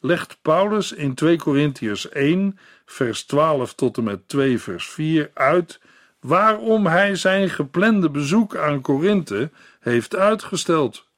legt 0.00 0.38
Paulus 0.42 0.92
in 0.92 1.14
2 1.14 1.38
Corinthiërs 1.38 2.08
1, 2.08 2.58
vers 2.86 3.24
12 3.24 3.74
tot 3.74 3.96
en 3.96 4.04
met 4.04 4.28
2, 4.28 4.58
vers 4.58 4.88
4 4.88 5.30
uit 5.34 5.80
waarom 6.20 6.86
hij 6.86 7.14
zijn 7.14 7.50
geplande 7.50 8.10
bezoek 8.10 8.56
aan 8.56 8.80
Korinthe 8.80 9.50
heeft 9.80 10.16
uitgesteld. 10.16 11.08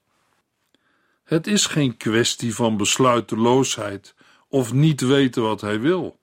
Het 1.23 1.47
is 1.47 1.65
geen 1.65 1.97
kwestie 1.97 2.55
van 2.55 2.77
besluiteloosheid 2.77 4.15
of 4.47 4.73
niet 4.73 5.01
weten 5.01 5.41
wat 5.41 5.61
hij 5.61 5.79
wil. 5.79 6.19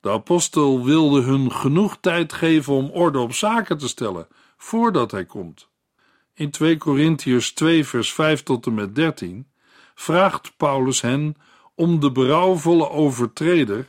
De 0.00 0.10
apostel 0.10 0.84
wilde 0.84 1.20
hun 1.20 1.52
genoeg 1.52 1.96
tijd 2.00 2.32
geven 2.32 2.72
om 2.72 2.90
orde 2.90 3.18
op 3.18 3.32
zaken 3.32 3.78
te 3.78 3.88
stellen 3.88 4.28
voordat 4.56 5.10
hij 5.10 5.24
komt. 5.24 5.69
In 6.40 6.50
2 6.50 6.76
Korintiërs 6.76 7.52
2 7.52 7.86
vers 7.86 8.12
5 8.12 8.42
tot 8.42 8.66
en 8.66 8.74
met 8.74 8.94
13 8.94 9.46
vraagt 9.94 10.56
Paulus 10.56 11.00
hen 11.00 11.36
om 11.74 12.00
de 12.00 12.12
berouwvolle 12.12 12.90
overtreder, 12.90 13.88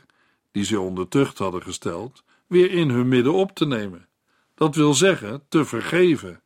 die 0.50 0.64
ze 0.64 0.80
onder 0.80 1.08
tucht 1.08 1.38
hadden 1.38 1.62
gesteld, 1.62 2.24
weer 2.46 2.70
in 2.70 2.90
hun 2.90 3.08
midden 3.08 3.32
op 3.32 3.54
te 3.54 3.66
nemen. 3.66 4.08
Dat 4.54 4.74
wil 4.74 4.94
zeggen, 4.94 5.42
te 5.48 5.64
vergeven. 5.64 6.42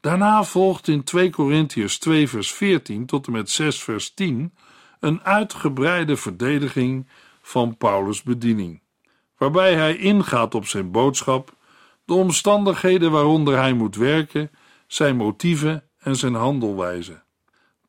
Daarna 0.00 0.44
volgt 0.44 0.88
in 0.88 1.04
2 1.04 1.30
Korintiërs 1.30 1.98
2 1.98 2.28
vers 2.28 2.52
14 2.52 3.06
tot 3.06 3.26
en 3.26 3.32
met 3.32 3.50
6 3.50 3.82
vers 3.82 4.14
10 4.14 4.54
een 5.00 5.22
uitgebreide 5.22 6.16
verdediging 6.16 7.08
van 7.42 7.76
Paulus' 7.76 8.22
bediening, 8.22 8.82
waarbij 9.36 9.74
hij 9.74 9.96
ingaat 9.96 10.54
op 10.54 10.66
zijn 10.66 10.90
boodschap, 10.90 11.56
de 12.04 12.14
omstandigheden 12.14 13.10
waaronder 13.10 13.56
hij 13.56 13.72
moet 13.72 13.96
werken, 13.96 14.50
zijn 14.92 15.16
motieven 15.16 15.84
en 15.98 16.16
zijn 16.16 16.34
handelwijze. 16.34 17.22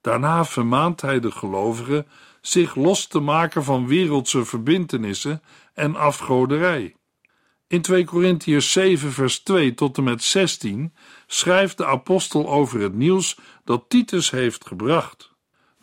Daarna 0.01 0.45
vermaant 0.45 1.01
hij 1.01 1.19
de 1.19 1.31
gelovigen 1.31 2.07
zich 2.41 2.75
los 2.75 3.07
te 3.07 3.19
maken 3.19 3.63
van 3.63 3.87
wereldse 3.87 4.45
verbintenissen 4.45 5.41
en 5.73 5.95
afgoderij. 5.95 6.95
In 7.67 7.81
2 7.81 8.05
Korintiërs 8.05 8.71
7 8.71 9.11
vers 9.11 9.39
2 9.39 9.73
tot 9.73 9.97
en 9.97 10.03
met 10.03 10.23
16 10.23 10.93
schrijft 11.27 11.77
de 11.77 11.85
apostel 11.85 12.49
over 12.49 12.79
het 12.79 12.93
nieuws 12.93 13.37
dat 13.63 13.85
Titus 13.87 14.31
heeft 14.31 14.67
gebracht. 14.67 15.31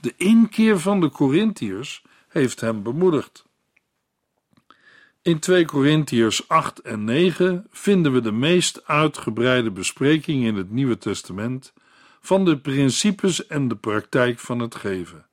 De 0.00 0.14
inkeer 0.16 0.78
van 0.78 1.00
de 1.00 1.08
Korintiërs 1.08 2.02
heeft 2.28 2.60
hem 2.60 2.82
bemoedigd. 2.82 3.47
In 5.28 5.38
2 5.38 5.64
Korintiërs 5.64 6.48
8 6.48 6.80
en 6.80 7.04
9 7.04 7.66
vinden 7.70 8.12
we 8.12 8.20
de 8.20 8.32
meest 8.32 8.82
uitgebreide 8.86 9.70
bespreking 9.70 10.44
in 10.44 10.56
het 10.56 10.70
Nieuwe 10.70 10.98
Testament 10.98 11.72
van 12.20 12.44
de 12.44 12.58
principes 12.58 13.46
en 13.46 13.68
de 13.68 13.76
praktijk 13.76 14.38
van 14.38 14.58
het 14.58 14.74
geven. 14.74 15.26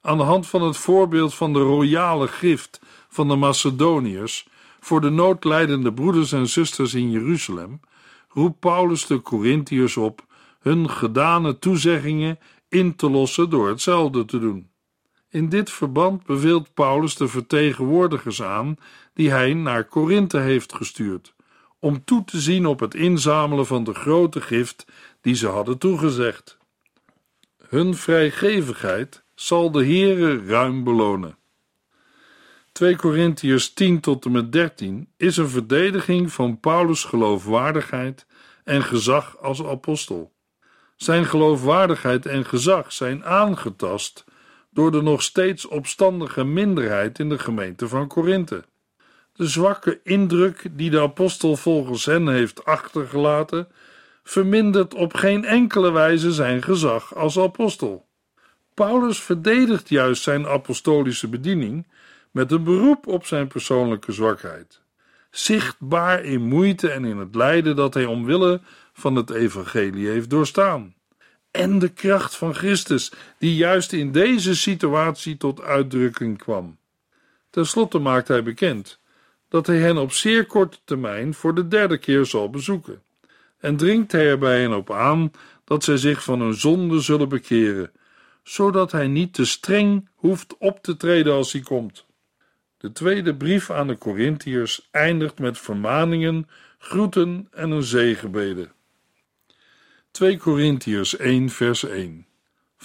Aan 0.00 0.18
de 0.18 0.24
hand 0.24 0.46
van 0.46 0.62
het 0.62 0.76
voorbeeld 0.76 1.34
van 1.34 1.52
de 1.52 1.58
royale 1.58 2.28
gift 2.28 2.80
van 3.08 3.28
de 3.28 3.36
Macedoniërs 3.36 4.48
voor 4.80 5.00
de 5.00 5.10
noodlijdende 5.10 5.92
broeders 5.92 6.32
en 6.32 6.48
zusters 6.48 6.94
in 6.94 7.10
Jeruzalem, 7.10 7.80
roept 8.28 8.58
Paulus 8.58 9.06
de 9.06 9.20
Corinthiërs 9.20 9.96
op 9.96 10.24
hun 10.60 10.90
gedane 10.90 11.58
toezeggingen 11.58 12.38
in 12.68 12.96
te 12.96 13.10
lossen 13.10 13.50
door 13.50 13.68
hetzelfde 13.68 14.24
te 14.24 14.38
doen. 14.38 14.70
In 15.30 15.48
dit 15.48 15.70
verband 15.70 16.24
beveelt 16.24 16.74
Paulus 16.74 17.16
de 17.16 17.28
vertegenwoordigers 17.28 18.42
aan 18.42 18.76
die 19.16 19.30
hij 19.30 19.54
naar 19.54 19.84
Korinthe 19.84 20.38
heeft 20.38 20.74
gestuurd, 20.74 21.34
om 21.78 22.04
toe 22.04 22.24
te 22.24 22.40
zien 22.40 22.66
op 22.66 22.80
het 22.80 22.94
inzamelen 22.94 23.66
van 23.66 23.84
de 23.84 23.94
grote 23.94 24.40
gift 24.40 24.86
die 25.20 25.34
ze 25.34 25.46
hadden 25.46 25.78
toegezegd. 25.78 26.58
Hun 27.68 27.94
vrijgevigheid 27.94 29.24
zal 29.34 29.70
de 29.70 29.84
Heere 29.84 30.46
ruim 30.46 30.84
belonen. 30.84 31.36
2 32.72 32.96
Korintiërs 32.96 33.72
10 33.72 34.00
tot 34.00 34.24
en 34.24 34.32
met 34.32 34.52
13 34.52 35.08
is 35.16 35.36
een 35.36 35.48
verdediging 35.48 36.32
van 36.32 36.60
Paulus' 36.60 37.04
geloofwaardigheid 37.04 38.26
en 38.64 38.82
gezag 38.82 39.38
als 39.38 39.64
apostel. 39.64 40.32
Zijn 40.96 41.24
geloofwaardigheid 41.24 42.26
en 42.26 42.44
gezag 42.44 42.92
zijn 42.92 43.24
aangetast 43.24 44.24
door 44.70 44.90
de 44.90 45.02
nog 45.02 45.22
steeds 45.22 45.66
opstandige 45.66 46.44
minderheid 46.44 47.18
in 47.18 47.28
de 47.28 47.38
gemeente 47.38 47.88
van 47.88 48.06
Korinthe. 48.06 48.64
De 49.36 49.46
zwakke 49.46 50.00
indruk 50.02 50.66
die 50.70 50.90
de 50.90 51.00
apostel 51.00 51.56
volgens 51.56 52.04
hen 52.04 52.28
heeft 52.28 52.64
achtergelaten, 52.64 53.68
vermindert 54.22 54.94
op 54.94 55.14
geen 55.14 55.44
enkele 55.44 55.90
wijze 55.90 56.32
zijn 56.32 56.62
gezag 56.62 57.14
als 57.14 57.38
apostel. 57.38 58.06
Paulus 58.74 59.22
verdedigt 59.22 59.88
juist 59.88 60.22
zijn 60.22 60.46
apostolische 60.46 61.28
bediening 61.28 61.86
met 62.30 62.52
een 62.52 62.64
beroep 62.64 63.06
op 63.06 63.26
zijn 63.26 63.46
persoonlijke 63.48 64.12
zwakheid, 64.12 64.80
zichtbaar 65.30 66.24
in 66.24 66.42
moeite 66.42 66.90
en 66.90 67.04
in 67.04 67.16
het 67.16 67.34
lijden 67.34 67.76
dat 67.76 67.94
hij 67.94 68.04
omwille 68.04 68.60
van 68.92 69.14
het 69.14 69.30
evangelie 69.30 70.08
heeft 70.08 70.30
doorstaan, 70.30 70.94
en 71.50 71.78
de 71.78 71.88
kracht 71.88 72.36
van 72.36 72.54
Christus, 72.54 73.12
die 73.38 73.54
juist 73.56 73.92
in 73.92 74.12
deze 74.12 74.56
situatie 74.56 75.36
tot 75.36 75.60
uitdrukking 75.60 76.38
kwam. 76.38 76.78
Ten 77.50 77.66
slotte 77.66 77.98
maakt 77.98 78.28
hij 78.28 78.42
bekend 78.42 78.98
dat 79.48 79.66
hij 79.66 79.78
hen 79.78 79.96
op 79.96 80.12
zeer 80.12 80.46
korte 80.46 80.78
termijn 80.84 81.34
voor 81.34 81.54
de 81.54 81.68
derde 81.68 81.98
keer 81.98 82.24
zal 82.24 82.50
bezoeken, 82.50 83.02
en 83.58 83.76
dringt 83.76 84.12
hij 84.12 84.28
er 84.28 84.38
bij 84.38 84.60
hen 84.60 84.74
op 84.74 84.90
aan 84.90 85.30
dat 85.64 85.84
zij 85.84 85.96
zich 85.96 86.22
van 86.22 86.40
hun 86.40 86.54
zonde 86.54 87.00
zullen 87.00 87.28
bekeren, 87.28 87.90
zodat 88.42 88.92
hij 88.92 89.06
niet 89.06 89.34
te 89.34 89.44
streng 89.44 90.08
hoeft 90.14 90.56
op 90.58 90.82
te 90.82 90.96
treden 90.96 91.32
als 91.32 91.52
hij 91.52 91.62
komt. 91.62 92.06
De 92.78 92.92
tweede 92.92 93.34
brief 93.34 93.70
aan 93.70 93.86
de 93.86 93.98
Corinthiërs 93.98 94.88
eindigt 94.90 95.38
met 95.38 95.58
vermaningen, 95.58 96.48
groeten 96.78 97.48
en 97.50 97.70
een 97.70 97.82
zegenbede. 97.82 98.68
2 100.10 100.38
Corinthiërs 100.38 101.16
1 101.16 101.50
vers 101.50 101.84
1 101.84 102.25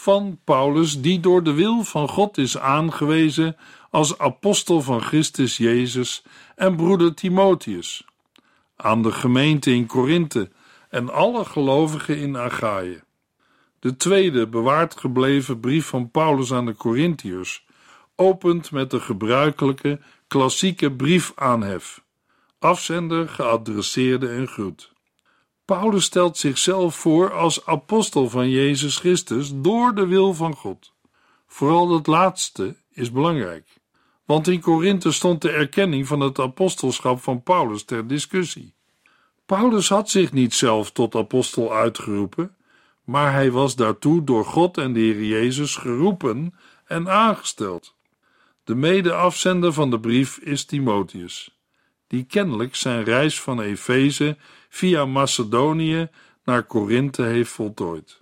Van 0.02 0.40
Paulus, 0.44 1.02
die 1.02 1.20
door 1.20 1.44
de 1.44 1.54
wil 1.54 1.84
van 1.84 2.10
God 2.10 2.38
is 2.38 2.58
aangewezen 2.58 3.58
als 3.90 4.18
apostel 4.18 4.82
van 4.82 5.02
Christus 5.02 5.58
Jezus 5.58 6.24
en 6.56 6.76
broeder 6.76 7.14
Timotheus, 7.14 8.06
aan 8.76 9.02
de 9.02 9.12
gemeente 9.12 9.72
in 9.72 9.86
Korinthe 9.86 10.50
en 10.90 11.10
alle 11.10 11.46
gelovigen 11.46 12.18
in 12.18 12.38
Achaïe. 12.38 13.02
De 13.80 13.98
tweede 13.98 14.48
bewaard 14.48 15.00
gebleven 15.00 15.60
brief 15.60 15.86
van 15.86 16.12
Paulus 16.12 16.54
aan 16.54 16.66
de 16.66 16.76
Corinthiërs 16.76 17.66
opent 18.16 18.72
met 18.72 18.92
de 18.92 19.00
gebruikelijke 19.00 20.00
klassieke 20.28 20.92
briefaanhef. 20.92 22.04
Afzender, 22.60 23.30
geadresseerde 23.30 24.30
en 24.30 24.48
groet. 24.48 24.91
Paulus 25.78 26.04
stelt 26.04 26.38
zichzelf 26.38 26.96
voor 26.96 27.34
als 27.34 27.66
apostel 27.66 28.30
van 28.30 28.50
Jezus 28.50 28.98
Christus 28.98 29.52
door 29.54 29.96
de 29.96 30.08
wil 30.08 30.34
van 30.34 30.56
God. 30.56 30.94
Vooral 31.48 31.88
dat 31.88 32.08
laatste 32.08 32.76
is 32.94 33.12
belangrijk, 33.12 33.68
want 34.26 34.48
in 34.48 34.62
Korinthe 34.62 35.12
stond 35.12 35.42
de 35.42 35.52
erkenning 35.52 36.08
van 36.08 36.20
het 36.20 36.40
apostelschap 36.40 37.22
van 37.22 37.44
Paulus 37.44 37.84
ter 37.84 38.08
discussie. 38.08 38.74
Paulus 39.46 39.90
had 39.90 40.10
zich 40.10 40.32
niet 40.32 40.54
zelf 40.54 40.92
tot 40.92 41.16
apostel 41.16 41.74
uitgeroepen, 41.74 42.56
maar 43.04 43.34
hij 43.34 43.52
was 43.52 43.76
daartoe 43.76 44.24
door 44.24 44.46
God 44.46 44.78
en 44.78 44.94
de 44.94 45.00
Heer 45.00 45.24
Jezus 45.24 45.76
geroepen 45.76 46.54
en 46.86 47.10
aangesteld. 47.10 47.96
De 48.64 48.76
mede-afzender 48.76 49.74
van 49.74 49.90
de 49.90 50.00
brief 50.00 50.38
is 50.38 50.66
Timotheus, 50.66 51.58
die 52.08 52.24
kennelijk 52.24 52.76
zijn 52.76 53.04
reis 53.04 53.42
van 53.42 53.62
Efeze 53.62 54.38
via 54.72 55.06
Macedonië 55.06 56.10
naar 56.44 56.64
Korinthe 56.64 57.24
heeft 57.24 57.52
voltooid 57.52 58.22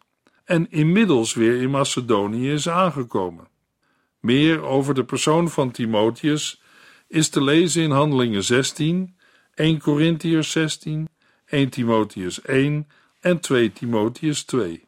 en 0.50 0.72
inmiddels 0.72 1.34
weer 1.34 1.62
in 1.62 1.70
Macedonië 1.70 2.52
is 2.52 2.70
aangekomen. 2.70 3.48
Meer 4.20 4.62
over 4.62 4.94
de 4.94 5.04
persoon 5.04 5.50
van 5.50 5.72
Timotheus 5.72 6.62
is 7.08 7.30
te 7.30 7.44
lezen 7.44 7.84
in 7.84 7.92
Handelingen 7.92 8.44
16, 8.44 9.16
1 9.54 9.80
Corinthiërs 9.80 10.52
16, 10.52 11.10
1 11.46 11.70
Timotheus 11.70 12.42
1 12.42 12.88
en 13.20 13.40
2 13.40 13.74
Timotheus 13.74 14.44
2. 14.44 14.88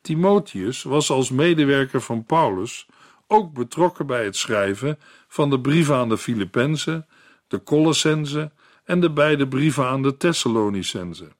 Timotheus 0.00 0.82
was 0.82 1.10
als 1.10 1.30
medewerker 1.30 2.00
van 2.00 2.24
Paulus 2.24 2.86
ook 3.26 3.52
betrokken 3.52 4.06
bij 4.06 4.24
het 4.24 4.36
schrijven 4.36 4.98
van 5.28 5.50
de 5.50 5.60
brieven 5.60 5.94
aan 5.96 6.08
de 6.08 6.18
Filippenzen, 6.18 7.06
de 7.48 7.62
Colossenzen 7.62 8.52
en 8.90 9.00
de 9.00 9.10
beide 9.10 9.48
brieven 9.48 9.86
aan 9.86 10.02
de 10.02 10.16
Thessalonicenzen. 10.16 11.32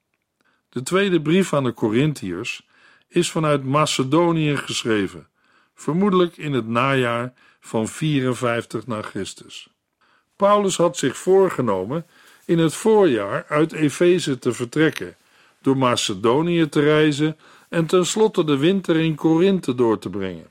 De 0.68 0.82
tweede 0.82 1.20
brief 1.20 1.52
aan 1.52 1.64
de 1.64 1.74
Corinthiërs 1.74 2.66
is 3.08 3.30
vanuit 3.30 3.64
Macedonië 3.64 4.56
geschreven, 4.56 5.28
vermoedelijk 5.74 6.36
in 6.36 6.52
het 6.52 6.66
najaar 6.66 7.32
van 7.60 7.88
54 7.88 8.86
na 8.86 9.02
Christus. 9.02 9.68
Paulus 10.36 10.76
had 10.76 10.96
zich 10.96 11.16
voorgenomen 11.16 12.06
in 12.44 12.58
het 12.58 12.74
voorjaar 12.74 13.44
uit 13.48 13.72
Efeze 13.72 14.38
te 14.38 14.52
vertrekken, 14.52 15.16
door 15.62 15.76
Macedonië 15.76 16.68
te 16.68 16.80
reizen 16.80 17.36
en 17.68 17.86
tenslotte 17.86 18.44
de 18.44 18.56
winter 18.56 18.96
in 18.96 19.14
Korinthe 19.14 19.74
door 19.74 19.98
te 19.98 20.10
brengen. 20.10 20.50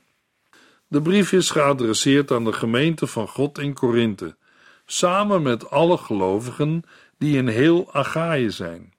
De 0.86 1.02
brief 1.02 1.32
is 1.32 1.50
geadresseerd 1.50 2.30
aan 2.30 2.44
de 2.44 2.52
gemeente 2.52 3.06
van 3.06 3.28
God 3.28 3.58
in 3.58 3.74
Korinthe, 3.74 4.36
samen 4.92 5.42
met 5.42 5.70
alle 5.70 5.98
gelovigen 5.98 6.82
die 7.18 7.36
in 7.36 7.48
heel 7.48 7.92
Achaïe 7.92 8.50
zijn. 8.50 8.92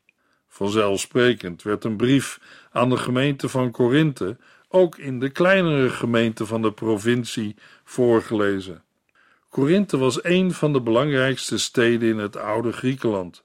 Vanzelfsprekend 0.48 1.64
werd 1.64 1.84
een 1.84 1.98
brief 1.98 2.40
aan 2.72 2.90
de 2.90 2.98
gemeente 2.98 3.50
van 3.50 3.72
Korinthe 3.72 4.38
ook 4.68 4.98
in 4.98 5.20
de 5.20 5.30
kleinere 5.30 5.90
gemeenten 5.90 6.48
van 6.48 6.62
de 6.62 6.72
provincie 6.72 7.56
voorgelezen. 7.84 8.84
Korinthe 9.50 9.98
was 9.98 10.24
een 10.24 10.52
van 10.52 10.74
de 10.74 10.82
belangrijkste 10.82 11.58
steden 11.58 12.10
in 12.10 12.18
het 12.18 12.38
oude 12.38 12.72
Griekenland, 12.72 13.42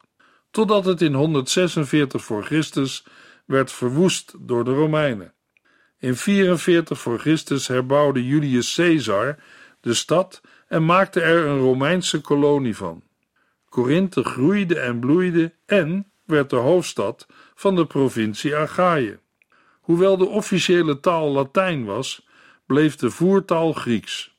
totdat 0.51 0.85
het 0.85 1.03
in 1.03 1.15
146 1.15 2.25
voor 2.25 2.45
Christus 2.45 3.05
werd 3.45 3.73
verwoest 3.73 4.35
door 4.39 4.65
de 4.65 4.73
Romeinen. 4.73 5.33
In 5.99 6.17
44 6.17 6.99
voor 6.99 7.19
Christus 7.19 7.69
herbouwde 7.69 8.27
Julius 8.27 8.75
Caesar 8.75 9.39
de 9.81 9.95
stad 9.95 10.41
en 10.69 10.85
maakte 10.85 11.21
er 11.21 11.47
een 11.47 11.59
Romeinse 11.59 12.21
kolonie 12.21 12.77
van. 12.77 13.03
Korinthe 13.69 14.25
groeide 14.25 14.79
en 14.79 14.99
bloeide 15.01 15.53
en 15.67 16.11
werd 16.25 16.51
de 16.51 16.57
hoofdstad 16.57 17.27
van 17.55 17.77
de 17.77 17.87
provincie 17.87 18.57
Achaïe. 18.57 19.19
Hoewel 19.81 20.17
de 20.17 20.27
officiële 20.27 21.01
taal 21.01 21.31
Latijn 21.31 21.85
was, 21.85 22.27
bleef 22.67 22.97
de 22.97 23.11
voertaal 23.11 23.73
Grieks. 23.73 24.35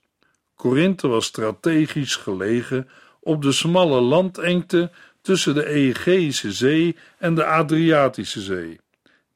Korinthe 0.55 1.07
was 1.07 1.25
strategisch 1.25 2.15
gelegen 2.15 2.89
op 3.19 3.41
de 3.41 3.51
smalle 3.51 4.01
landengte 4.01 4.91
tussen 5.21 5.53
de 5.53 5.65
Egeïsche 5.65 6.51
Zee 6.51 6.95
en 7.17 7.35
de 7.35 7.45
Adriatische 7.45 8.41
Zee, 8.41 8.79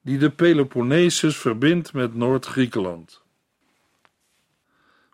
die 0.01 0.17
de 0.17 0.29
Peloponnesus 0.29 1.37
verbindt 1.37 1.93
met 1.93 2.15
Noord-Griekenland. 2.15 3.20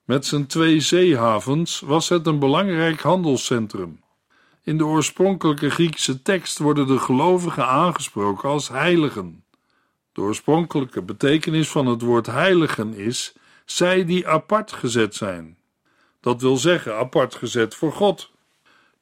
Met 0.07 0.25
zijn 0.25 0.47
twee 0.47 0.79
zeehavens 0.79 1.79
was 1.79 2.09
het 2.09 2.27
een 2.27 2.39
belangrijk 2.39 3.01
handelscentrum. 3.01 3.99
In 4.63 4.77
de 4.77 4.85
oorspronkelijke 4.85 5.69
Griekse 5.69 6.21
tekst 6.21 6.57
worden 6.57 6.87
de 6.87 6.99
gelovigen 6.99 7.67
aangesproken 7.67 8.49
als 8.49 8.69
heiligen. 8.69 9.43
De 10.11 10.21
oorspronkelijke 10.21 11.01
betekenis 11.01 11.69
van 11.69 11.85
het 11.85 12.01
woord 12.01 12.25
heiligen 12.25 12.93
is 12.93 13.33
zij 13.65 14.05
die 14.05 14.27
apart 14.27 14.71
gezet 14.71 15.15
zijn. 15.15 15.57
Dat 16.21 16.41
wil 16.41 16.57
zeggen 16.57 16.97
apart 16.97 17.35
gezet 17.35 17.75
voor 17.75 17.91
God. 17.91 18.31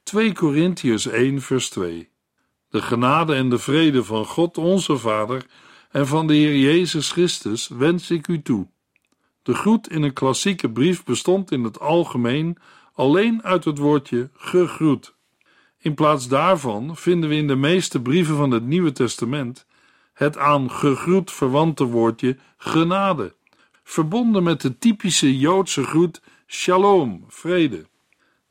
2 0.02 0.32
Korintiërs 0.32 1.06
1 1.06 1.42
vers 1.42 1.68
2 1.68 2.08
De 2.70 2.82
genade 2.82 3.34
en 3.34 3.50
de 3.50 3.58
vrede 3.58 4.04
van 4.04 4.24
God 4.24 4.58
onze 4.58 4.98
Vader 4.98 5.46
en 5.90 6.06
van 6.06 6.26
de 6.26 6.34
Heer 6.34 6.56
Jezus 6.56 7.10
Christus 7.10 7.68
wens 7.68 8.10
ik 8.10 8.28
u 8.28 8.42
toe. 8.42 8.66
De 9.46 9.54
groet 9.54 9.88
in 9.88 10.02
een 10.02 10.12
klassieke 10.12 10.70
brief 10.70 11.04
bestond 11.04 11.50
in 11.50 11.64
het 11.64 11.80
algemeen 11.80 12.56
alleen 12.94 13.42
uit 13.42 13.64
het 13.64 13.78
woordje 13.78 14.30
gegroet. 14.34 15.14
In 15.78 15.94
plaats 15.94 16.28
daarvan 16.28 16.96
vinden 16.96 17.28
we 17.28 17.34
in 17.34 17.46
de 17.46 17.56
meeste 17.56 18.02
brieven 18.02 18.36
van 18.36 18.50
het 18.50 18.64
Nieuwe 18.64 18.92
Testament 18.92 19.66
het 20.12 20.38
aan 20.38 20.70
gegroet 20.70 21.32
verwante 21.32 21.84
woordje 21.84 22.36
genade, 22.56 23.34
verbonden 23.82 24.42
met 24.42 24.60
de 24.60 24.78
typische 24.78 25.38
Joodse 25.38 25.84
groet 25.84 26.22
shalom, 26.46 27.24
vrede. 27.28 27.86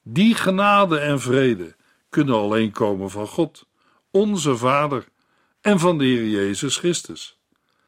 Die 0.03 0.35
genade 0.35 0.97
en 0.99 1.19
vrede 1.19 1.75
kunnen 2.09 2.35
alleen 2.35 2.71
komen 2.71 3.09
van 3.09 3.27
God, 3.27 3.67
onze 4.11 4.57
Vader, 4.57 5.07
en 5.61 5.79
van 5.79 5.97
de 5.97 6.05
Heer 6.05 6.27
Jezus 6.27 6.77
Christus. 6.77 7.39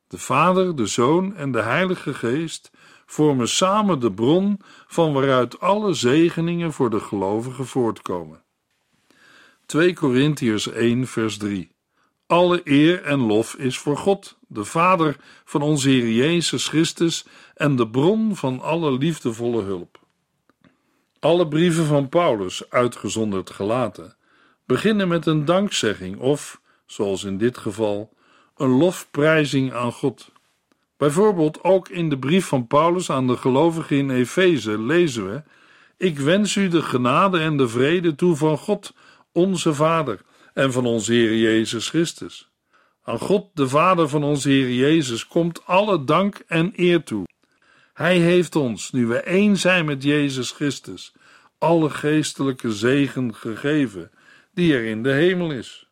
De 0.07 0.17
Vader, 0.17 0.75
de 0.75 0.85
Zoon 0.85 1.35
en 1.35 1.51
de 1.51 1.61
Heilige 1.61 2.13
Geest 2.13 2.71
vormen 3.07 3.49
samen 3.49 3.99
de 3.99 4.11
bron 4.11 4.61
van 4.87 5.13
waaruit 5.13 5.59
alle 5.59 5.93
zegeningen 5.93 6.73
voor 6.73 6.89
de 6.89 6.99
gelovigen 6.99 7.65
voortkomen. 7.65 8.43
2 9.65 9.93
Korintiërs 9.93 10.67
1 10.67 11.07
vers 11.07 11.37
3 11.37 11.71
Alle 12.27 12.61
eer 12.63 13.03
en 13.03 13.19
lof 13.19 13.55
is 13.55 13.77
voor 13.77 13.97
God, 13.97 14.37
de 14.47 14.63
Vader 14.65 15.17
van 15.45 15.61
onze 15.61 15.89
Heer 15.89 16.11
Jezus 16.11 16.67
Christus 16.67 17.25
en 17.55 17.75
de 17.75 17.89
bron 17.89 18.35
van 18.35 18.59
alle 18.59 18.91
liefdevolle 18.91 19.61
hulp. 19.61 19.99
Alle 21.19 21.47
brieven 21.47 21.85
van 21.85 22.09
Paulus, 22.09 22.69
uitgezonderd 22.69 23.49
gelaten, 23.49 24.15
beginnen 24.65 25.07
met 25.07 25.25
een 25.25 25.45
dankzegging 25.45 26.19
of, 26.19 26.61
zoals 26.85 27.23
in 27.23 27.37
dit 27.37 27.57
geval, 27.57 28.13
een 28.57 28.69
lofprijzing 28.69 29.73
aan 29.73 29.91
God. 29.91 30.31
Bijvoorbeeld 30.97 31.63
ook 31.63 31.89
in 31.89 32.09
de 32.09 32.17
brief 32.17 32.45
van 32.45 32.67
Paulus 32.67 33.09
aan 33.09 33.27
de 33.27 33.37
gelovigen 33.37 33.97
in 33.97 34.09
Efeze 34.09 34.79
lezen 34.79 35.31
we: 35.31 35.43
Ik 35.97 36.19
wens 36.19 36.55
u 36.55 36.67
de 36.67 36.81
genade 36.81 37.39
en 37.39 37.57
de 37.57 37.67
vrede 37.67 38.15
toe 38.15 38.35
van 38.35 38.57
God, 38.57 38.93
onze 39.31 39.73
Vader, 39.73 40.21
en 40.53 40.71
van 40.71 40.85
onze 40.85 41.13
Heer 41.13 41.35
Jezus 41.35 41.89
Christus. 41.89 42.49
Aan 43.03 43.19
God, 43.19 43.49
de 43.53 43.67
Vader 43.67 44.09
van 44.09 44.23
onze 44.23 44.49
Heer 44.49 44.71
Jezus, 44.71 45.27
komt 45.27 45.65
alle 45.65 46.03
dank 46.03 46.43
en 46.47 46.73
eer 46.75 47.03
toe. 47.03 47.25
Hij 47.93 48.17
heeft 48.17 48.55
ons, 48.55 48.91
nu 48.91 49.05
we 49.05 49.17
één 49.19 49.57
zijn 49.57 49.85
met 49.85 50.03
Jezus 50.03 50.51
Christus, 50.51 51.13
alle 51.57 51.89
geestelijke 51.89 52.71
zegen 52.71 53.35
gegeven 53.35 54.11
die 54.53 54.73
er 54.73 54.85
in 54.85 55.03
de 55.03 55.11
hemel 55.11 55.51
is. 55.51 55.86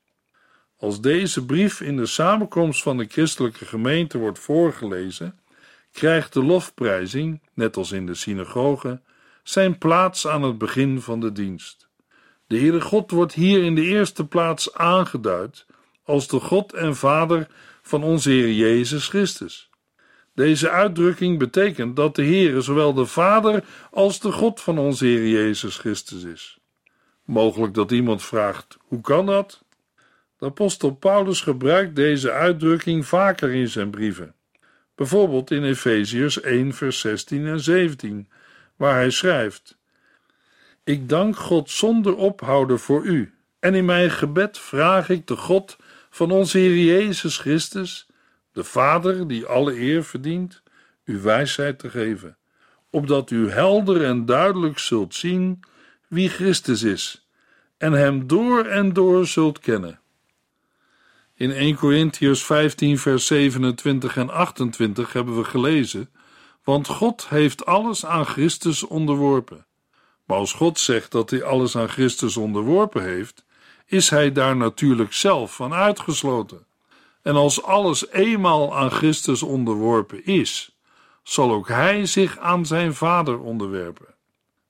Als 0.78 1.02
deze 1.02 1.46
brief 1.46 1.82
in 1.82 1.98
de 1.98 2.06
samenkomst 2.06 2.82
van 2.82 2.98
de 2.98 3.06
christelijke 3.06 3.66
gemeente 3.66 4.18
wordt 4.18 4.40
voorgelezen, 4.40 5.40
krijgt 5.92 6.34
de 6.34 6.44
lofprijzing, 6.44 7.42
net 7.54 7.78
als 7.78 7.92
in 7.92 8.06
de 8.06 8.16
synagoge, 8.16 9.02
zijn 9.44 9.78
plaats 9.78 10.28
aan 10.28 10.42
het 10.42 10.58
begin 10.58 11.02
van 11.02 11.20
de 11.20 11.32
dienst. 11.32 11.88
De 12.48 12.58
Heere 12.58 12.82
God 12.82 13.12
wordt 13.12 13.34
hier 13.34 13.64
in 13.64 13.76
de 13.76 13.84
eerste 13.84 14.26
plaats 14.26 14.74
aangeduid 14.74 15.66
als 16.04 16.28
de 16.28 16.40
God 16.40 16.74
en 16.74 16.96
Vader 16.96 17.48
van 17.82 18.04
onze 18.04 18.30
Heer 18.30 18.52
Jezus 18.52 19.08
Christus. 19.08 19.70
Deze 20.34 20.70
uitdrukking 20.70 21.40
betekent 21.40 21.96
dat 21.96 22.16
de 22.16 22.24
Heere 22.24 22.62
zowel 22.62 22.94
de 22.94 23.06
Vader 23.06 23.64
als 23.92 24.20
de 24.20 24.32
God 24.32 24.62
van 24.62 24.78
onze 24.78 25.06
Heer 25.06 25.28
Jezus 25.28 25.78
Christus 25.78 26.24
is. 26.24 26.60
Mogelijk 27.24 27.74
dat 27.74 27.92
iemand 27.92 28.24
vraagt: 28.24 28.78
hoe 28.80 29.02
kan 29.02 29.26
dat? 29.26 29.65
De 30.38 30.46
apostel 30.46 30.92
Paulus 30.92 31.42
gebruikt 31.42 31.96
deze 31.96 32.32
uitdrukking 32.32 33.06
vaker 33.06 33.54
in 33.54 33.68
zijn 33.68 33.90
brieven. 33.90 34.36
Bijvoorbeeld 34.96 35.52
in 35.52 35.64
Efeziërs 35.64 36.42
1, 36.42 36.74
vers 36.74 37.00
16 37.00 37.48
en 37.48 37.60
17, 37.60 38.30
waar 38.76 38.96
hij 38.96 39.10
schrijft: 39.10 39.78
Ik 40.84 41.10
dank 41.10 41.36
God 41.38 41.70
zonder 41.70 42.16
ophouden 42.16 42.80
voor 42.80 43.06
u, 43.06 43.34
en 43.60 43.76
in 43.76 43.86
mijn 43.86 44.12
gebed 44.12 44.58
vraag 44.58 45.10
ik 45.10 45.28
de 45.28 45.36
God 45.36 45.78
van 46.10 46.32
onze 46.32 46.58
Heer 46.58 46.86
Jezus 46.86 47.38
Christus, 47.38 48.08
de 48.52 48.64
Vader 48.64 49.28
die 49.28 49.46
alle 49.46 49.80
eer 49.80 50.04
verdient, 50.04 50.62
u 51.04 51.20
wijsheid 51.20 51.80
te 51.80 51.90
geven, 51.90 52.38
opdat 52.90 53.32
u 53.32 53.50
helder 53.50 54.04
en 54.04 54.26
duidelijk 54.26 54.80
zult 54.80 55.16
zien 55.16 55.60
wie 56.08 56.30
Christus 56.30 56.84
is, 56.84 57.28
en 57.78 57.92
hem 57.92 58.28
door 58.28 58.66
en 58.66 58.94
door 58.94 59.28
zult 59.28 59.60
kennen 59.60 60.00
in 61.38 61.52
1 61.52 61.76
Corinthians 61.76 62.44
15, 62.44 62.98
vers 62.98 63.26
27 63.26 64.18
en 64.18 64.30
28 64.30 65.14
hebben 65.14 65.38
we 65.38 65.44
gelezen: 65.44 66.10
Want 66.64 66.88
God 66.88 67.28
heeft 67.30 67.66
alles 67.66 68.06
aan 68.06 68.26
Christus 68.26 68.84
onderworpen. 68.84 69.66
Maar 70.26 70.38
als 70.38 70.54
God 70.54 70.80
zegt 70.80 71.12
dat 71.12 71.30
hij 71.30 71.44
alles 71.44 71.78
aan 71.78 71.90
Christus 71.90 72.38
onderworpen 72.38 73.04
heeft, 73.04 73.46
is 73.86 74.10
hij 74.10 74.32
daar 74.32 74.56
natuurlijk 74.56 75.14
zelf 75.14 75.56
van 75.56 75.74
uitgesloten. 75.74 76.66
En 77.22 77.36
als 77.36 77.64
alles 77.64 78.12
eenmaal 78.12 78.76
aan 78.76 78.92
Christus 78.92 79.44
onderworpen 79.44 80.26
is, 80.26 80.76
zal 81.24 81.52
ook 81.52 81.68
hij 81.68 82.06
zich 82.06 82.38
aan 82.38 82.66
zijn 82.66 82.94
Vader 82.94 83.40
onderwerpen. 83.40 84.14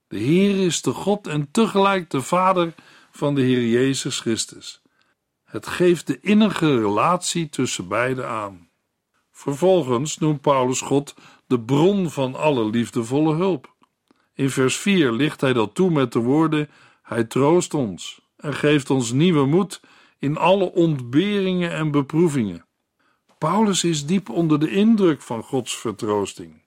De 0.07 0.17
Heer 0.17 0.65
is 0.65 0.81
de 0.81 0.91
God 0.91 1.27
en 1.27 1.51
tegelijk 1.51 2.09
de 2.09 2.21
Vader 2.21 2.73
van 3.11 3.35
de 3.35 3.41
Heer 3.41 3.67
Jezus 3.67 4.19
Christus. 4.19 4.81
Het 5.55 5.67
geeft 5.67 6.07
de 6.07 6.19
innige 6.21 6.79
relatie 6.79 7.49
tussen 7.49 7.87
beiden 7.87 8.29
aan. 8.29 8.69
Vervolgens 9.31 10.17
noemt 10.17 10.41
Paulus 10.41 10.81
God 10.81 11.15
de 11.47 11.59
bron 11.59 12.09
van 12.09 12.35
alle 12.35 12.69
liefdevolle 12.69 13.35
hulp. 13.35 13.75
In 14.33 14.49
vers 14.49 14.77
4 14.77 15.11
ligt 15.11 15.41
hij 15.41 15.53
dat 15.53 15.75
toe 15.75 15.91
met 15.91 16.11
de 16.11 16.19
woorden: 16.19 16.69
Hij 17.01 17.23
troost 17.23 17.73
ons 17.73 18.21
en 18.37 18.53
geeft 18.53 18.89
ons 18.89 19.11
nieuwe 19.11 19.45
moed 19.45 19.81
in 20.19 20.37
alle 20.37 20.71
ontberingen 20.71 21.71
en 21.71 21.91
beproevingen. 21.91 22.65
Paulus 23.37 23.83
is 23.83 24.05
diep 24.05 24.29
onder 24.29 24.59
de 24.59 24.69
indruk 24.69 25.21
van 25.21 25.43
Gods 25.43 25.77
vertroosting. 25.77 26.63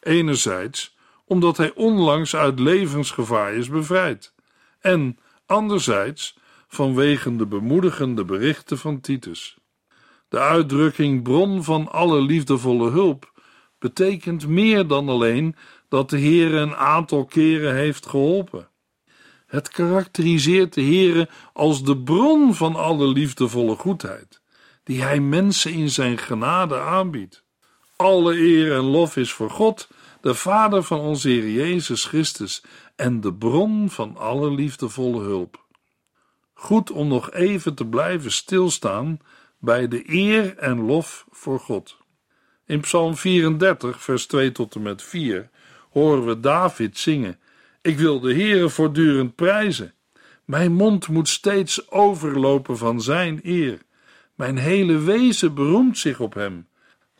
Enerzijds 0.00 0.96
omdat 1.24 1.56
hij 1.56 1.74
onlangs 1.74 2.36
uit 2.36 2.58
levensgevaar 2.58 3.52
is 3.54 3.68
bevrijd, 3.68 4.34
en 4.78 5.18
anderzijds 5.46 6.38
vanwege 6.72 7.36
de 7.36 7.46
bemoedigende 7.46 8.24
berichten 8.24 8.78
van 8.78 9.00
Titus. 9.00 9.58
De 10.28 10.38
uitdrukking 10.38 11.22
bron 11.22 11.64
van 11.64 11.90
alle 11.90 12.20
liefdevolle 12.20 12.90
hulp 12.90 13.32
betekent 13.78 14.46
meer 14.46 14.86
dan 14.86 15.08
alleen 15.08 15.56
dat 15.88 16.10
de 16.10 16.18
Heer 16.18 16.54
een 16.54 16.74
aantal 16.74 17.24
keren 17.24 17.74
heeft 17.74 18.06
geholpen. 18.06 18.68
Het 19.46 19.68
karakteriseert 19.68 20.74
de 20.74 20.80
Heer 20.80 21.30
als 21.52 21.84
de 21.84 21.98
bron 21.98 22.54
van 22.54 22.76
alle 22.76 23.06
liefdevolle 23.06 23.76
goedheid, 23.76 24.40
die 24.84 25.02
Hij 25.02 25.20
mensen 25.20 25.72
in 25.72 25.90
Zijn 25.90 26.18
genade 26.18 26.78
aanbiedt. 26.78 27.44
Alle 27.96 28.34
eer 28.38 28.72
en 28.72 28.84
lof 28.84 29.16
is 29.16 29.32
voor 29.32 29.50
God, 29.50 29.88
de 30.20 30.34
Vader 30.34 30.82
van 30.82 31.00
onze 31.00 31.28
Heer 31.28 31.50
Jezus 31.50 32.04
Christus 32.04 32.62
en 32.96 33.20
de 33.20 33.34
bron 33.34 33.90
van 33.90 34.16
alle 34.16 34.50
liefdevolle 34.50 35.22
hulp. 35.22 35.68
Goed 36.60 36.90
om 36.90 37.08
nog 37.08 37.32
even 37.32 37.74
te 37.74 37.86
blijven 37.86 38.32
stilstaan 38.32 39.20
bij 39.58 39.88
de 39.88 40.02
eer 40.06 40.56
en 40.56 40.80
lof 40.80 41.26
voor 41.30 41.60
God. 41.60 41.96
In 42.66 42.80
Psalm 42.80 43.16
34, 43.16 44.02
vers 44.02 44.26
2 44.26 44.52
tot 44.52 44.74
en 44.74 44.82
met 44.82 45.02
4 45.02 45.50
horen 45.90 46.26
we 46.26 46.40
David 46.40 46.98
zingen: 46.98 47.38
Ik 47.82 47.98
wil 47.98 48.20
de 48.20 48.34
Heere 48.34 48.68
voortdurend 48.68 49.34
prijzen. 49.34 49.94
Mijn 50.44 50.72
mond 50.72 51.08
moet 51.08 51.28
steeds 51.28 51.90
overlopen 51.90 52.78
van 52.78 53.00
zijn 53.02 53.40
eer. 53.42 53.78
Mijn 54.34 54.58
hele 54.58 54.98
wezen 54.98 55.54
beroemt 55.54 55.98
zich 55.98 56.20
op 56.20 56.34
hem. 56.34 56.68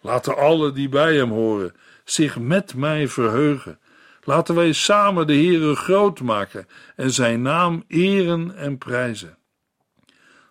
Laten 0.01 0.37
alle 0.37 0.73
die 0.73 0.89
bij 0.89 1.17
hem 1.17 1.31
horen 1.31 1.75
zich 2.05 2.39
met 2.39 2.75
mij 2.75 3.09
verheugen. 3.09 3.79
Laten 4.23 4.55
wij 4.55 4.73
samen 4.73 5.27
de 5.27 5.35
Heere 5.35 5.75
groot 5.75 6.21
maken 6.21 6.67
en 6.97 7.11
zijn 7.11 7.43
naam 7.43 7.85
eren 7.89 8.57
en 8.57 8.79
prijzen. 8.79 9.39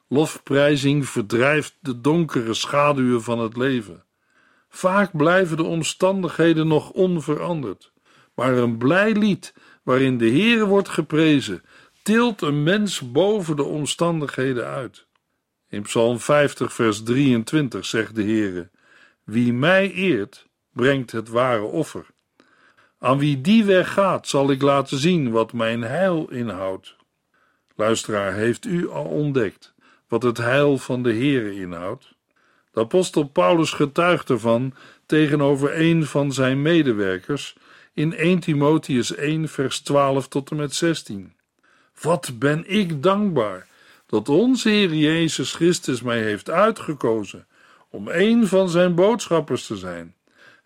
Lofprijzing 0.07 1.09
verdrijft 1.09 1.77
de 1.79 2.01
donkere 2.01 2.53
schaduwen 2.53 3.23
van 3.23 3.39
het 3.39 3.57
leven. 3.57 4.03
Vaak 4.69 5.17
blijven 5.17 5.57
de 5.57 5.63
omstandigheden 5.63 6.67
nog 6.67 6.89
onveranderd, 6.89 7.91
maar 8.35 8.53
een 8.53 8.77
blij 8.77 9.13
lied 9.13 9.53
waarin 9.83 10.17
de 10.17 10.29
Heere 10.29 10.65
wordt 10.65 10.89
geprezen, 10.89 11.63
tilt 12.03 12.41
een 12.41 12.63
mens 12.63 13.11
boven 13.11 13.55
de 13.55 13.63
omstandigheden 13.63 14.65
uit. 14.65 15.07
In 15.67 15.81
Psalm 15.81 16.19
50, 16.19 16.73
vers 16.73 17.03
23 17.03 17.85
zegt 17.85 18.15
de 18.15 18.23
Heere: 18.23 18.69
Wie 19.23 19.53
mij 19.53 19.91
eert, 19.91 20.47
brengt 20.73 21.11
het 21.11 21.29
ware 21.29 21.63
offer. 21.63 22.05
Aan 22.99 23.17
wie 23.17 23.41
die 23.41 23.63
weg 23.63 23.93
gaat, 23.93 24.27
zal 24.27 24.51
ik 24.51 24.61
laten 24.61 24.97
zien 24.97 25.31
wat 25.31 25.53
mijn 25.53 25.81
heil 25.81 26.29
inhoudt. 26.29 26.95
Luisteraar, 27.75 28.33
heeft 28.33 28.65
u 28.65 28.89
al 28.89 29.05
ontdekt 29.05 29.73
wat 30.07 30.23
het 30.23 30.37
heil 30.37 30.77
van 30.77 31.03
de 31.03 31.13
Heere 31.13 31.55
inhoudt? 31.55 32.13
De 32.71 32.79
apostel 32.79 33.23
Paulus 33.23 33.71
getuigt 33.71 34.29
ervan 34.29 34.73
tegenover 35.05 35.79
een 35.79 36.05
van 36.05 36.33
zijn 36.33 36.61
medewerkers 36.61 37.55
in 37.93 38.15
1 38.15 38.39
Timotheus 38.39 39.15
1, 39.15 39.47
vers 39.47 39.79
12 39.79 40.27
tot 40.27 40.51
en 40.51 40.57
met 40.57 40.75
16. 40.75 41.33
Wat 42.01 42.31
ben 42.39 42.63
ik 42.67 43.03
dankbaar 43.03 43.67
dat 44.05 44.29
onze 44.29 44.69
Heer 44.69 44.93
Jezus 44.93 45.53
Christus 45.53 46.01
mij 46.01 46.21
heeft 46.21 46.49
uitgekozen 46.49 47.47
om 47.89 48.07
een 48.07 48.47
van 48.47 48.69
zijn 48.69 48.95
boodschappers 48.95 49.65
te 49.65 49.77
zijn, 49.77 50.15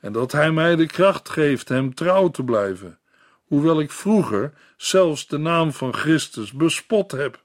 en 0.04 0.12
dat 0.12 0.32
Hij 0.32 0.52
mij 0.52 0.76
de 0.76 0.86
kracht 0.86 1.30
geeft 1.30 1.70
hem 1.70 1.94
trouw 1.94 2.30
te 2.30 2.44
blijven, 2.44 3.00
hoewel 3.44 3.80
ik 3.80 3.92
vroeger 3.92 4.54
zelfs 4.78 5.28
de 5.28 5.38
naam 5.38 5.74
van 5.74 5.94
Christus 5.94 6.52
bespot 6.52 7.12
heb. 7.12 7.44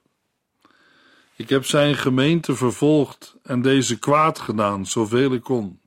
Ik 1.36 1.48
heb 1.48 1.64
zijn 1.64 1.94
gemeente 1.94 2.54
vervolgd 2.54 3.36
en 3.42 3.62
deze 3.62 3.98
kwaad 3.98 4.38
gedaan, 4.38 4.86
zoveel 4.86 5.32
ik 5.32 5.42
kon. 5.42 5.80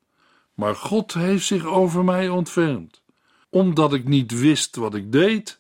Maar 0.53 0.75
God 0.75 1.13
heeft 1.13 1.45
zich 1.45 1.65
over 1.65 2.03
mij 2.03 2.29
ontfermd, 2.29 3.01
omdat 3.49 3.93
ik 3.93 4.07
niet 4.07 4.39
wist 4.39 4.75
wat 4.75 4.95
ik 4.95 5.11
deed. 5.11 5.59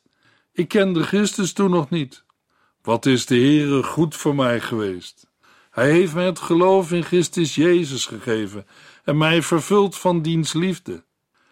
Ik 0.53 0.67
kende 0.67 1.03
Christus 1.03 1.53
toen 1.53 1.71
nog 1.71 1.89
niet. 1.89 2.23
Wat 2.81 3.05
is 3.05 3.25
de 3.25 3.35
Heere 3.35 3.83
goed 3.83 4.15
voor 4.15 4.35
mij 4.35 4.59
geweest? 4.59 5.27
Hij 5.71 5.91
heeft 5.91 6.13
mij 6.13 6.25
het 6.25 6.39
geloof 6.39 6.91
in 6.91 7.03
Christus 7.03 7.55
Jezus 7.55 8.05
gegeven 8.05 8.65
en 9.03 9.17
mij 9.17 9.41
vervuld 9.41 9.97
van 9.97 10.21
diens 10.21 10.53
liefde. 10.53 11.03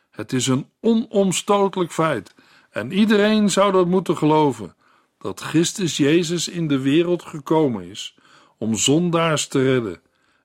Het 0.09 0.33
is 0.33 0.47
een 0.47 0.69
onomstotelijk 0.79 1.91
feit 1.91 2.33
en 2.69 2.91
iedereen 2.91 3.49
zou 3.49 3.71
dat 3.71 3.88
moeten 3.88 4.17
geloven, 4.17 4.75
dat 5.17 5.39
Christus 5.39 5.97
Jezus 5.97 6.47
in 6.47 6.67
de 6.67 6.79
wereld 6.79 7.23
gekomen 7.23 7.89
is 7.89 8.15
om 8.57 8.75
zondaars 8.75 9.47
te 9.47 9.63
redden. 9.63 10.01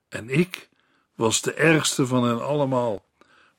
En 0.09 0.29
ik 0.29 0.69
was 1.15 1.41
de 1.41 1.53
ergste 1.53 2.07
van 2.07 2.23
hen 2.23 2.45
allemaal. 2.45 3.05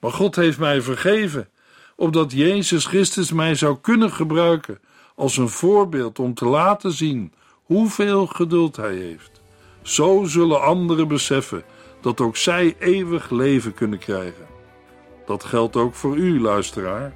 Maar 0.00 0.12
God 0.12 0.36
heeft 0.36 0.58
mij 0.58 0.82
vergeven, 0.82 1.48
opdat 1.96 2.32
Jezus 2.32 2.84
Christus 2.84 3.32
mij 3.32 3.54
zou 3.54 3.78
kunnen 3.80 4.12
gebruiken 4.12 4.80
als 5.14 5.36
een 5.36 5.48
voorbeeld 5.48 6.18
om 6.18 6.34
te 6.34 6.46
laten 6.46 6.92
zien 6.92 7.32
hoeveel 7.62 8.26
geduld 8.26 8.76
Hij 8.76 8.94
heeft. 8.94 9.40
Zo 9.82 10.24
zullen 10.24 10.62
anderen 10.62 11.08
beseffen 11.08 11.64
dat 12.06 12.20
ook 12.20 12.36
zij 12.36 12.76
eeuwig 12.78 13.30
leven 13.30 13.74
kunnen 13.74 13.98
krijgen. 13.98 14.46
Dat 15.24 15.44
geldt 15.44 15.76
ook 15.76 15.94
voor 15.94 16.16
u, 16.16 16.40
luisteraar. 16.40 17.14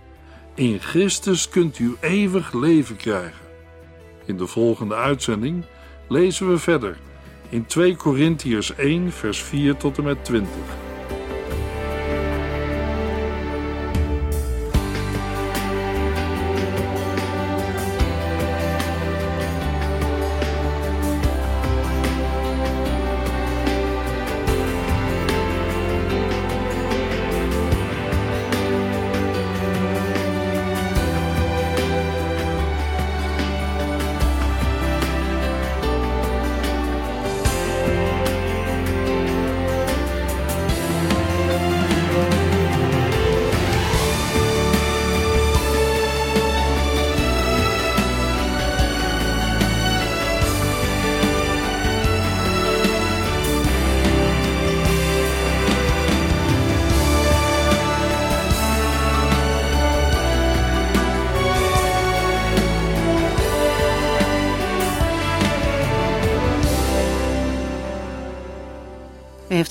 In 0.54 0.80
Christus 0.80 1.48
kunt 1.48 1.78
u 1.78 1.96
eeuwig 2.00 2.52
leven 2.52 2.96
krijgen. 2.96 3.46
In 4.24 4.36
de 4.36 4.46
volgende 4.46 4.94
uitzending 4.94 5.64
lezen 6.08 6.50
we 6.50 6.58
verder 6.58 6.96
in 7.48 7.66
2 7.66 7.96
Korintiërs 7.96 8.74
1, 8.74 9.12
vers 9.12 9.42
4 9.42 9.76
tot 9.76 9.98
en 9.98 10.04
met 10.04 10.24
20. 10.24 10.48